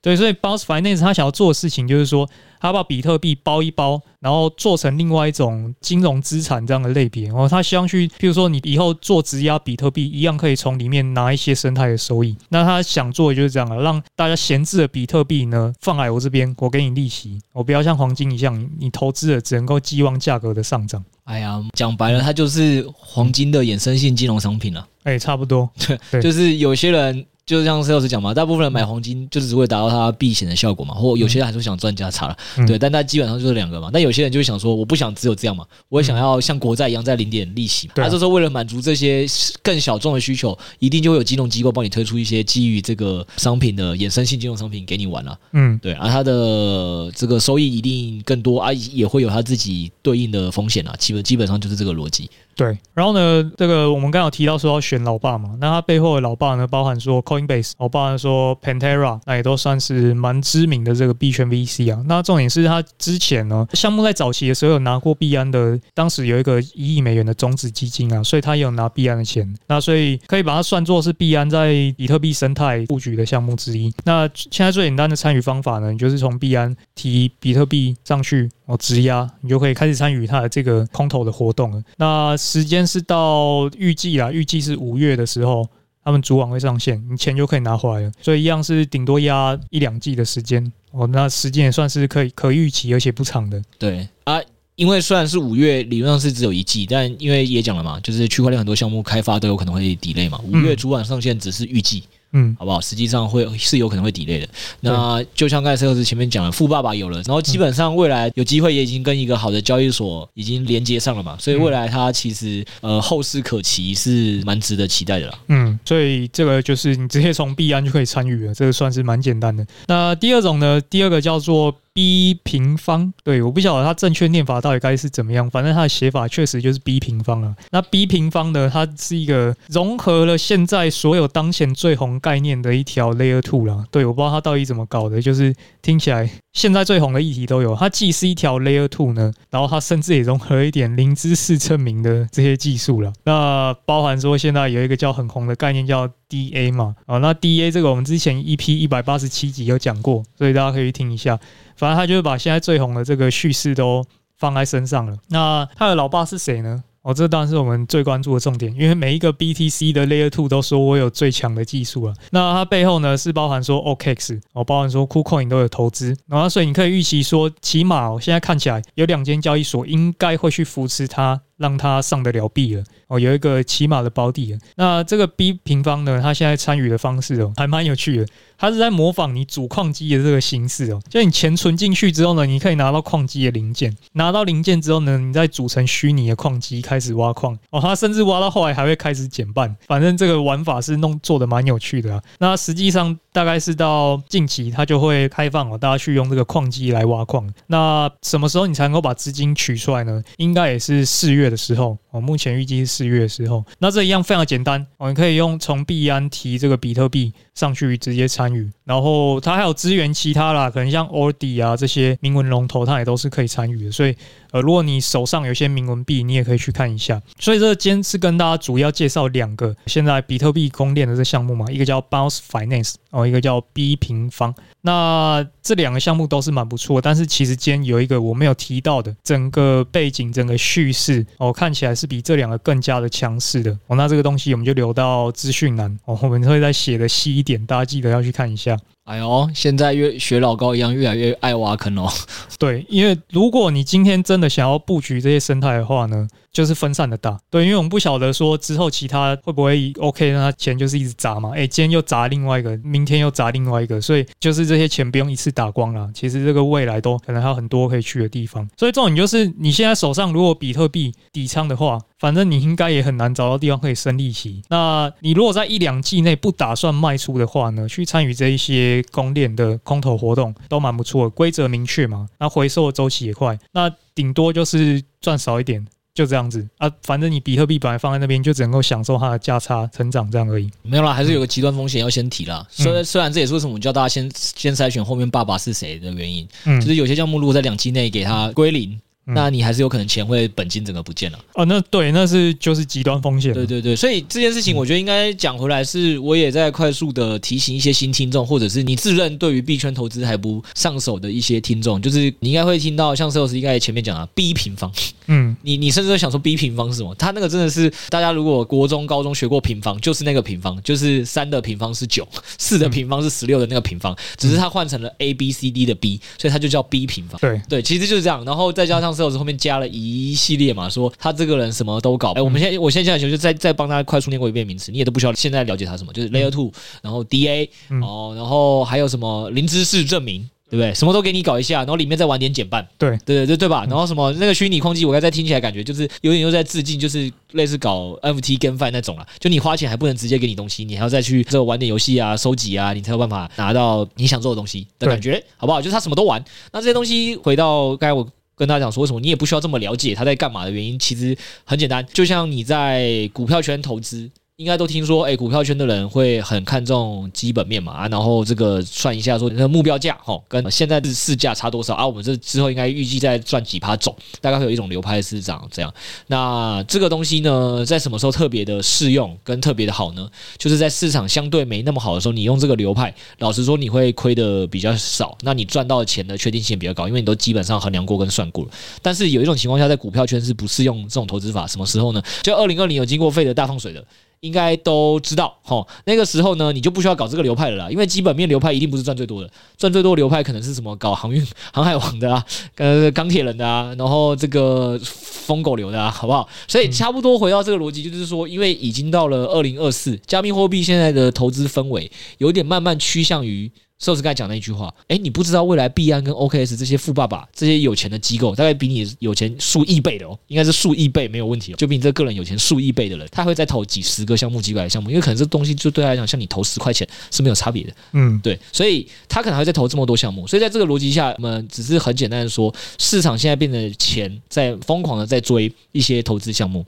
[0.00, 2.28] 对，所以 Bounce Finance 他想要做的事情就是说，
[2.60, 7.26] 他把比特币包一包，然后做成另外一种金融资产这样的类别。
[7.26, 12.36] 然后他希望去，譬如说你以后做质押比特币，一样可以从里面拿一些生态的收益。
[12.48, 21.04] 那他想做的就是这样了，让大家闲置的比特币呢放来我这边，我给你利息，我不要像黄金一样，你投资了只能够寄望价格的上涨。
[21.24, 24.86] 哎呀，讲白了，它就是黄金的衍生性金融商品了。
[25.02, 25.68] 哎，差不多。
[26.12, 27.26] 对，就是有些人。
[27.48, 33.88] 就是像 sales 讲嘛，大部分人买黄金就是只会达到它避险的效果嘛，或有些人还是想赚价差了，嗯、对，但他基本上就是两个嘛。
[33.90, 37.94] 但有些人就会想说，我不想只有这样嘛，我也想要像国债一样再领点利息嘛。
[37.96, 39.24] 他就说为了满足这些
[39.62, 45.38] 更小众的需求，一定就会有金融机构帮你推出一些基于这个商品的衍生性金融商品给你玩了。
[45.52, 52.28] 嗯，对，而它的这个收益一定更多啊，也会有它自己对应的风险啊，基本基本上就是这个逻辑。
[52.54, 62.02] 对，然后呢，这个我们刚刚有提到说要选老爸嘛，那他背后的老爸呢，包含说 Base，我包含说 Pantera，那也都算是蛮知名的这个币圈 VC 啊。
[62.06, 73.92] 那重点是他之前呢，项目在早期的时候有拿过币安的，当时有一个一亿美元的种子基金啊，所以他也有拿币安的钱，那所以可以把它算作是币安在比特币生态布局的项目之一。
[74.04, 78.48] 那现在最简单的参与方法呢，你就是从币安提比特币上去。
[78.68, 81.82] 哦，质押你就可以开始参与它的这个空投的活动了。
[81.96, 85.66] 那时间是到预计啊，预计是五月的时候，
[86.08, 88.10] 他们主网会上线，你钱就可以拿回来了。
[88.22, 90.72] 所以一样是顶多压一两季的时间。
[90.90, 93.62] 哦，那时间也算是可以可预期，而且不长的。
[93.78, 94.40] 对啊，
[94.74, 100.40] 因为虽然是五月，理论上是只有一季，但因为也讲了嘛，就是区块链很多项目开发都有可能会 delay 嘛。
[100.44, 102.04] 五月主网上线只是预计。
[102.32, 102.80] 嗯，好不好？
[102.80, 104.48] 实际上会是有可能会 delay 的。
[104.80, 115.38] 那就像刚才 Sales 前面讲的，富爸爸有了，然后基本上未来有机会也已经跟一个好的交易所已经连接上了嘛，所以未来它其实呃后市可期是蛮值得期待的啦。
[115.48, 119.66] 嗯，所以这个就是你直接从币安就可以参与了，这个算是蛮简单的。
[119.86, 121.74] 那第二种呢，第二个叫做。
[121.98, 127.56] B 平方，对，我不晓得它正确念法到底该是怎么样，反正它的写法确实就是 B 平方啊。
[127.72, 133.84] 那 B 平方呢，它是一个融合了现在所有当前最红概念的一条 Layer Two 啦。
[133.90, 137.74] 对，我不知道它到底怎么搞的，就是听起来现在最红的议题都有。
[137.74, 143.12] 它既是一条 Layer Two 呢，然后它甚至也融合一点零知识证明的这些技术了。
[143.24, 151.36] 那包含说现在有一个叫很红的概念叫 DA 嘛，啊，那 DA 这个我们之前 EP 一百八十七集有讲过，所以大家可以去听一下。
[151.78, 154.04] 反正他就是把现在最红的这个叙事都
[154.36, 155.16] 放在身上了。
[155.28, 156.82] 那他的老爸是谁呢？
[157.02, 162.14] 哦，这当然是我们最关注的重点，因为每一个 BTC 的 Layer Two 都说我有最强的技术了。
[162.30, 166.14] 那它背后呢是包含说 OKX，哦，包含说 KuCoin 都有投资。
[166.26, 171.40] 然后所以你可以预期说，起码哦，现在看起来有两间交易所应该会去扶持它。
[171.58, 174.58] 让他上得了币了哦，有一个起码的保底了。
[174.76, 178.26] 那这个 B 平方呢，他现在参与的方式哦，还蛮有趣的。
[178.60, 187.80] 他是在模仿你主矿机的这个形式哦，就你钱存进去之后呢，你可以拿到矿机的零件，拿到零件之后呢，你再组成虚拟的矿机开始挖矿哦。
[187.80, 192.22] 他甚至挖到后来还会开始减半，反正这个玩法是弄做的蛮有趣的啊。
[192.38, 197.48] 那实际上大概是到近期它就会开放哦，大家去用这个矿机来挖矿。
[197.68, 200.20] 那什么时候你才能够把资金取出来呢？
[200.38, 214.14] 应该也是四月的时候，哦，目前预计是四月的时候，那这一样非常简单，哦，你可以用从币安提这个比特币上去直接参与，然后它还有支援其他啦，可能像 Ordi 啊这些铭文龙头，它也都是可以参与的，所以。
[214.50, 217.20] 呃，如果你手上有些铭文币，你也可以去看一下。
[217.38, 224.54] 所以这今天是跟大家主要介绍两个现在比特币公链的这项目嘛，一个叫 Bounce Finance 哦，一个叫 B 平方。
[224.80, 233.96] 那这两个项目都是蛮不错，但是其实今天有一个我没有提到的，整个背景、整个叙事哦，看起来是比这两个更加的强势的哦。
[233.96, 238.76] 那这个东西我们就留到资讯栏哦，我们会再写的细一点，大家记得要去看一下。
[239.08, 242.06] 哎呦，现在越学老高一样，越来越爱挖坑哦。
[242.58, 247.40] 对，因为如果你今天真的想要布局这些生态的话呢，就是分散的大。
[247.48, 251.52] 对，因为我们不晓得说之后其他会不会 OK，那钱就是一直砸嘛。
[251.54, 256.10] 哎，今天又砸另外一个，明天又砸另外一个，所以就是这些钱不用一次打光了。
[256.12, 258.68] 其实这个未来都可能还有很多可以去的地方。
[258.76, 264.60] 所以重点就是你现在手上如果比特币底仓的话，反正你应该也很难找到地方可以生利息。
[264.68, 276.90] 那你如果在一两季内不打算卖出的话呢，去参与这一些公链的空投活动都蛮不错的，规则明确嘛，那回收的周期也快，那顶多就是赚少一点，就这样子啊。
[277.02, 280.70] 反正你比特币本来放在那边，就只能够享受它的价差成长这样而已。
[280.82, 282.66] 没有啦，还是有个极端风险要先提啦。
[282.70, 289.00] 虽然虽然这也是为什么我叫大家先先筛选后面爸爸是谁的原因，嗯，就是有些项目如果在两期内给它归零。
[289.34, 291.64] 那你还是有可能钱会本金整个不见了哦。
[291.64, 293.52] 那对，那是就是极端风险。
[293.52, 304.90] 对对对，所以这件事情我觉得应该讲回来是，我也在快速的提醒一些新听众，或者是你自认对于币圈投资还不上手的一些听众，就是你应该会听到像 Sales 应该前面讲的 B 平方，
[305.26, 307.14] 嗯， 你你甚至会想说 B 平方是什么？
[307.16, 317.38] 它那个真的是大家如果国中高中学过平方，就是那个平方，就是三的平方是九， 四的平方是十六的那个平方，只是它换成了 A B C D 的 B，所以它就叫 B 平方。
[317.40, 319.17] 对对，其实就是这样，然后再加上。
[319.18, 322.32] Sales 后面加了一系列嘛，说他这个人什么都搞。
[322.32, 327.68] 哎，我们现在我现在就再再帮他快速念过一遍名词，你也都不需要现在了解他什么，就是 Layer Two，然后 DA，
[328.02, 330.48] 哦，然后还有什么零知识证明。
[330.70, 330.92] 对不对？
[330.92, 332.86] 什么都给你搞一下，然后里面再玩点减半。
[332.98, 333.86] 对对对对对吧？
[333.88, 339.26] 然后什么那个虚拟空机，我刚才听起来感觉就是有点又在致敬，就是类似搞 NFT GameFi 那种了。
[339.38, 345.80] 就你花钱还不能直接给你东西，你还要再去这玩点游戏啊、收集啊，你才有办法拿到你想做的东西的感觉，好不好？
[345.80, 346.44] 就是他什么都玩。
[346.70, 348.28] 那这些东西回到刚才我
[348.58, 354.30] 跟大家讲说，为什么你也不需要这么了解他在干嘛的原因，其实很简单，就像你在股票圈投资。
[354.58, 362.04] 应该都听说，哎，股票圈的人会很看重基本面嘛，啊，然后这个算一下说，你的目标价，哈，跟现在的市价差多少啊？
[362.04, 365.94] 我们这之后应该预计再赚几趴走，大概会有一种流派是长这样。
[366.26, 370.28] 那这个东西呢，在什么时候特别的适用跟特别的好呢？
[370.56, 378.70] 就是在市场相对没那么好的时候，你用这个流派，老实说你会亏的比较少，那你赚到的钱的确定性比较高，因为你都基本上衡量过跟算过了。
[379.00, 382.20] 但是有一种情况下，在股票圈是不适用这种投资法，什么时候呢？
[382.42, 384.04] 就二零二零有经过费的大放水的。
[384.40, 392.44] 应该都知道，哈，那个时候呢，你就不需要搞这个流派了啦，因为基本面流派一定不是赚最多的，赚最多的流派可能是什么搞航运、 航海王的啊，
[392.76, 396.48] 呃，钢铁人的啊，然后这个疯狗流的啊，好不好？
[396.66, 403.70] 所以差不多回到这个逻辑，就是说，因为已经到了二零二四，加密货币现在的投资氛围有点慢慢趋向于。
[403.98, 426.86] 寿司刚才讲那一句话，哎，你不知道未来币安跟 OKS 这些富爸爸、这些有钱的机构，大概比你有钱数亿倍的哦，应该是数亿倍没有问题，哦就比你这个人有钱数亿倍的人，他会再投几十个项目、几百个项目，因为可能这东西就对他来讲，像你投十块钱是没有差别的，嗯，对，所以他可能还会再投这么多项目，所以在这个逻辑下，我们只是很简单的说，市场现在变得钱在疯狂的在追一些投资项目。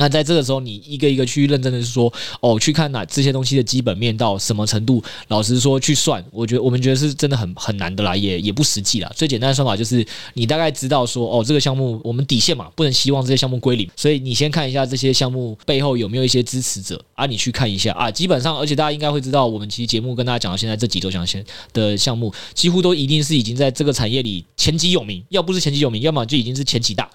[0.00, 5.02] 那在这个时候，你一个一个去认真的说，哦，去看哪这些东西的基本面到什么程度？
[5.28, 9.12] 老实说，去算，我觉得我们觉得是真的很很难的啦，也也不实际啦。
[9.14, 18.10] 最简单的算法就是，你大概知道说，哦，这个项目我们底线嘛，不能希望这些项目归零，所以你先看一下这些项目背后有没有一些支持者啊，你去看一下啊。
[18.10, 21.44] 基本上，而且大家应该会知道，我们其实节目跟大家讲到现在这几周讲先
[21.74, 27.10] 的项目，几乎都一定是已经在这个产业里前几有名，要不是前几有名，要么就已经是前几大。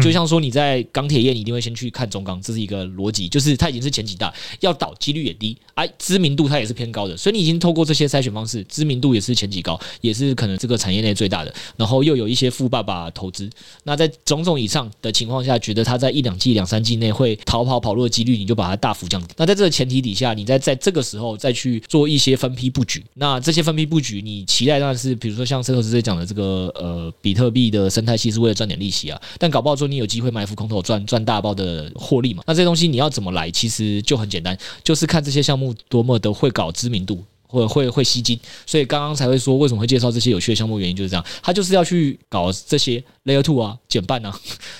[0.00, 13.50] 就像说你在钢铁业，你一定会先去看中钢，这是一个逻辑，就是它已经是前几大，要倒几率也低，哎，知名度它也是偏高的，所以你已经透过这些筛选方式，知名度也是前几高，也是可能这个产业内最大的，然后又有一些富爸爸投资，
[13.84, 19.34] 那在种种以上的情况下，觉得它在一两季、两三季内会逃跑跑路的几率，你就把它大幅降低。
[19.36, 30.32] 那在这个前提底下，你再在这个时候再去做一些分批布局，那这些分批布局，你期待当然是比如说像石头直接讲的这个呃比特币的生态系是为了赚点利息啊，但搞不好说你有机会。
[30.32, 32.42] 埋伏空头赚赚大包的获利嘛？
[32.46, 33.50] 那这东西你要怎么来？
[33.50, 37.22] 其实就很简单，就是看这些项目多么的会搞知名度，
[37.52, 38.38] 或者会会吸金。
[38.66, 44.34] 所以刚刚才会说为什么会介绍这些有趣的项目，原因就是这样，他就是要去搞这些 Layer Two 啊、减半啊、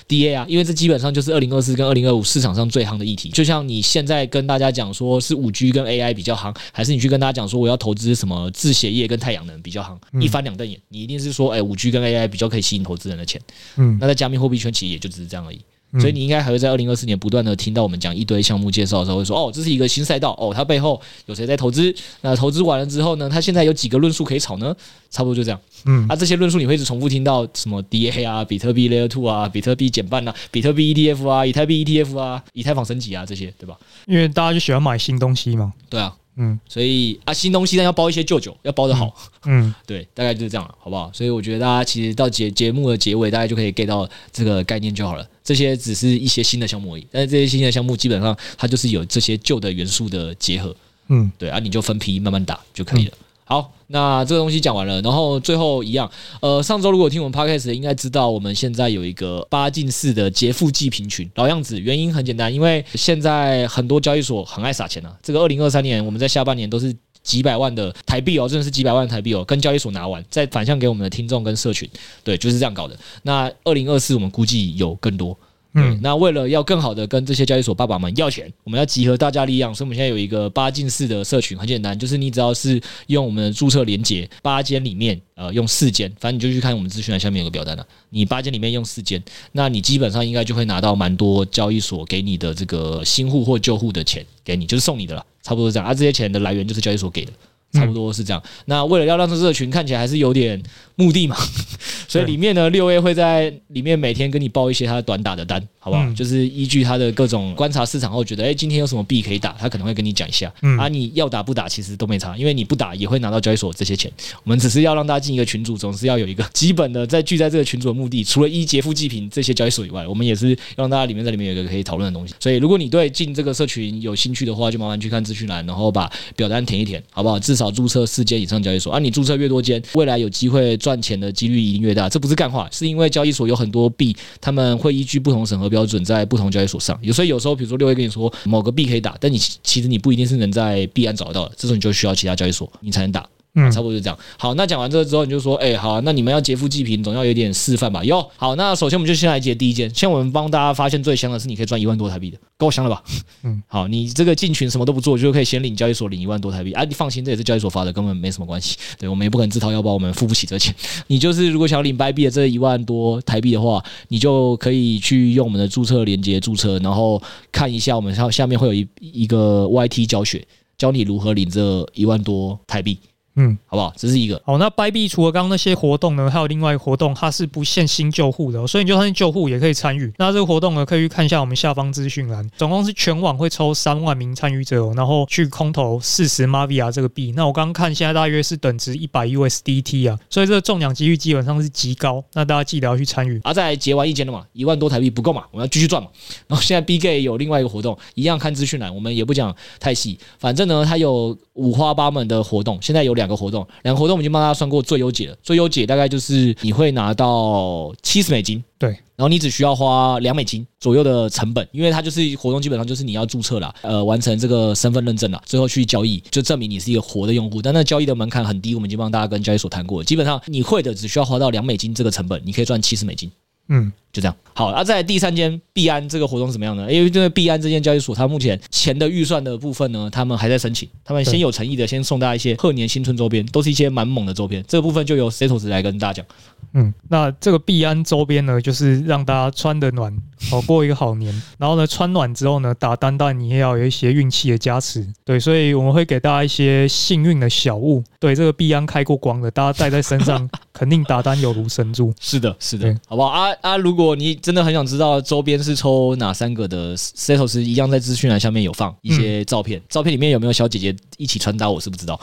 [0.08, 3.28] DA 啊，因为这基本上就是二零二四跟二零二五市场上最夯的议题。
[3.28, 13.40] 就像你现在跟大家讲说是五 G 跟 AI 比较夯，还是你去跟大家讲说我要投资什么制鞋业跟太阳能比较夯，一翻两瞪眼，你一定是说哎五 G 跟 AI 比较可以吸引投资人的钱。
[13.76, 15.60] 嗯，那在加密货币圈其实也就只是这样而已。
[16.00, 21.94] 所以你应该还会在二零二四年不断的听到我们讲一堆项目介绍的时候，会说哦，这是一个新赛道哦，它背后有谁在投资？
[22.22, 24.74] 那投资完了之后呢，它现在有几个论述可以炒呢？
[25.10, 25.60] 差不多就这样。
[25.84, 33.76] 嗯，啊，这些论述你会一直重复听到什么 DA 啊、比特币 Layer Two 啊、比特币减半啊、比特币 ETF 啊、以太币 ETF 啊、以太坊升级啊这些，对吧？
[34.06, 35.72] 因为大家就喜欢买新东西嘛。
[35.90, 36.14] 对啊。
[36.36, 39.14] 嗯，所以啊，新东西呢要包一些旧酒，要包得好。
[39.44, 41.10] 嗯， 对，大概就是这样了，好不好？
[41.12, 45.28] 所以我觉得大家其实到节节目的结尾，大家就可以 get 到这个概念就好了。
[45.44, 50.74] 这些只是一些新的项目而已，但是这些新的项目基本上它就是有这些旧的元素的结合。
[51.08, 53.12] 嗯，对啊，你就分批慢慢打就可以了。
[53.14, 65.14] 嗯好，那这个东西讲完了，然后最后一样，呃，上周如果听我们 podcast 的应该知道，我们现在有一个八进四的劫富济贫群，老样子，原因很简单，因为现在很多交易所很爱撒钱啊。
[65.22, 71.86] 这个二零二三年，我们在下半年都是几百万的台币哦，真的是几百万台币哦，跟交易所拿完，再反向给我们的听众跟社群，
[72.24, 72.96] 对，就是这样搞的。
[73.22, 75.36] 那二零二四，我们估计有更多。
[75.74, 97.32] 嗯，那为了要更好的跟这些交易所爸爸们要钱，我们要集合大家力量，所以我们现在有一个八进四的社群，很简单，就是你只要是用我们的注册连接，八间里面呃用四间，反正你就去看我们资讯栏下面有个表单了，你八间里面用四间，那你基本上应该就会拿到蛮多交易所给你的这个新户或旧户的钱给你，就是送你的了，差不多是这样，啊、这些钱的来源就是交易所给的。
[97.72, 98.42] 差不多是这样。
[98.66, 100.62] 那为了要让这社群看起来还是有点
[100.96, 101.36] 目的嘛，
[102.08, 106.04] 所以里面呢，六 A 会在里面每天跟你报一些他短打的单，好不好？
[106.04, 110.52] 嗯、就是依据他的各种观察市场后，觉得哎、欸，今天有什么币可以打，他可能会跟你讲一下。
[110.62, 114.12] 嗯、啊，你要打不打其实都没差，因为你不打也会拿到交易所这些钱。
[114.44, 118.22] 我们只是要让大家进一个群组，总是要有一个基本的在聚在这个群组的目的。
[118.22, 122.34] 除了一劫富济贫这些交易所以外，我们也是要让大家里面在里面有一个可以讨论的东西。
[122.38, 127.38] 所以如果你对进这个社群有兴趣的话，就麻烦去看资讯栏，然后把表单填一填，好不好？
[127.38, 132.08] 至少少注册四间以上交易所啊，你注册越多间，未来有机会赚钱的几率一定越大。
[132.08, 136.98] 这不是干话，是因为交易所有很多币，他们会依据不同审核标准在不同交易所上。
[137.02, 143.28] 有所以有时候，比如说六 A 跟你说某个币可以打，但你其实你不一定是能在币安找得到的，这时候你就需要其他交易所你才能打。
[143.54, 144.18] 嗯，差不多就这样。
[144.38, 148.02] 好，那讲完这个之后，你就说，哎、欸，好，那你们要劫富济贫，总要有点示范吧？
[148.02, 149.88] 哟，好，那首先我们就先来解第一件。
[149.90, 153.02] 现在我们帮大家发现最香的是，你可以赚一万多台币的，够香了吧？
[153.42, 156.82] 嗯， 好，你这个进群什么都不做，就可以先领交易所领一万多台币啊！
[156.84, 158.78] 你放心，这也是交易所发的，根本没什么关系。
[158.98, 160.74] 对，我们也不可能自掏腰包，我们付不起这钱。
[161.08, 167.22] 你就是如果想要领白币的这一万多台币的话，你就可以去用我们的注册链接注册，然后
[167.52, 170.42] 看一下我们下下面会有一一个 YT 教学，
[170.78, 172.98] 教你如何领这一万多台币。
[173.36, 173.92] 嗯，好不好？
[173.96, 174.40] 这是一个。
[174.44, 180.12] 好，那 Bybit 除了刚刚那些活动呢，还有另外一个活动，它是不限新旧户的，喔，所以你就算是旧户也可以参与。
[180.18, 182.46] 那这个活动呢，可以去看一下我们下方资讯栏。
[182.56, 187.32] 总共是全网会抽三万名参与者，喔，然后去空投四十 Mavica 这个币。
[187.34, 192.22] 那我刚刚看现在大约是等值一百 USDT 啊，所以这个中奖几率基本上是极高。
[192.34, 193.40] 那大家记得要去参与。
[193.44, 196.08] 啊，再结完一间了嘛，一万多台币不够嘛，我们要继续赚嘛。
[196.46, 202.78] 然后现在 Bgate 有另外一个活动，一样看资讯栏，我们也不讲太细，反正呢，它有五花八门的活动。
[202.82, 204.02] 现在有两个活动，两个。
[204.02, 217.62] 活动我们已经帮大家算过最优解了，最优解大概就是你会拿到七十美金，对，然后你只需要花两美金左右的成本，因为它就是活动基本上就是你要注册了，呃，完成这个身份认证了，最后去交易，就证明你是一个活的用户。
[217.62, 223.30] 但那交易的门槛很低，我们已经帮大家跟交易所谈过了，基本上你会的只需要花到两美金这个成本，你可以赚七十美金。
[223.68, 224.36] 嗯，就这样。
[224.54, 226.92] 好，那、在第三间币安这个活动是怎么样呢？
[226.92, 230.88] 因为这个币安这间交易所，它目前钱的预算的部分呢，他们还在申请。
[231.04, 234.62] 他们先有诚意的先送大家一些贺年新春周边，都是一些蛮猛的周边。
[234.68, 236.26] 这个部分就由 Setos 来跟大家讲。
[236.74, 240.16] 嗯，那这个币安周边呢，就是让大家穿的暖，
[240.50, 241.32] 好 过一个好年。
[241.58, 245.06] 然后呢，穿暖之后呢，打单单你也要有一些运气的加持。
[245.24, 248.02] 对，所以我们会给大家一些幸运的小物。
[248.18, 252.12] 对，这个币安开过光的，大家带在身上，肯定打单有如神助。
[252.20, 253.54] 是的，是的，好不好啊？
[253.60, 262.18] 啊，如果你真的很想知道周边是抽哪三个的，Setos 一样在资讯栏下面有放一些照片，照片里面有没有小姐姐一起穿搭，我是不知道。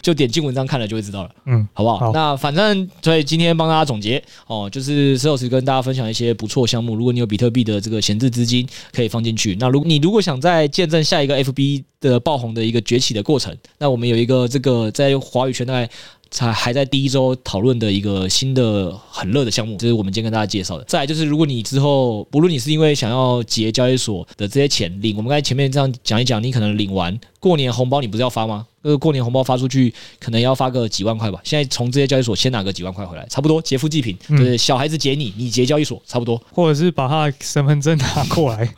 [0.00, 1.98] 就点进文章看了就会知道了，嗯，好不好？
[1.98, 6.94] 好，那反正所以今天帮大家总结哦，就是石老师跟大家分享一些不错项目。
[6.94, 9.56] 如果你有比特币的这个闲置资金，可以放进去。
[9.58, 15.88] 那如你如果想再见证下一个 FB 的爆红的一个崛起的过程，那我们有一个这个在华语圈大概
[16.30, 20.84] 才还在第一周讨论的一个新的很热的项目，这是我们今天跟大家介绍的。
[20.84, 28.66] 再来就是，如果你之后不论你是因为想要结交易所的这些钱领，我们刚才前面这样讲一讲，你可能领完过年红包，你不是要发吗？
[28.80, 31.38] 这个过年红包发出去，可能要发个几万块吧。
[31.44, 34.16] 现在从这些交易所先拿个几万块回来，差不多劫富济贫。
[34.28, 36.40] 对，小孩子劫你，你劫交易所，差不多。
[36.52, 38.72] 或者是把他的身份证拿过来，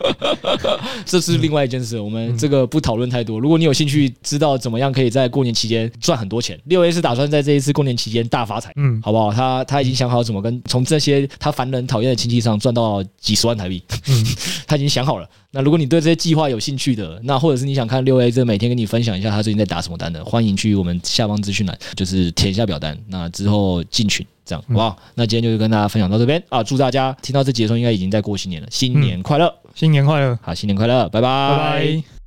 [1.06, 2.00] 这是另外一件事。
[2.00, 3.38] 我们这个不讨论太多。
[3.38, 9.30] 如果你有兴趣知道怎么样可以在过年期间赚很多钱，六 A 是打算在这一次过年期间大发财，嗯，好不好？
[9.32, 14.26] 他他已经想好怎么跟从这些他烦人讨厌的亲戚上赚到几十万台币，嗯，
[14.66, 15.28] 他已经想好了。
[15.52, 24.96] 那如果你对这些计划有兴趣的，那或者是你想看六 A 这每天跟你分享一下他最近在打什么单的，欢迎去我们下方资讯栏，就是填一下表单，那之后进群，这样好不好？
[25.16, 31.28] 那今天就跟大家分享到这边啊，祝大家听到这集的时候应该已经在过新年了，新年快乐，新年快乐，好，新年快乐，拜拜。
[31.50, 32.19] 拜拜。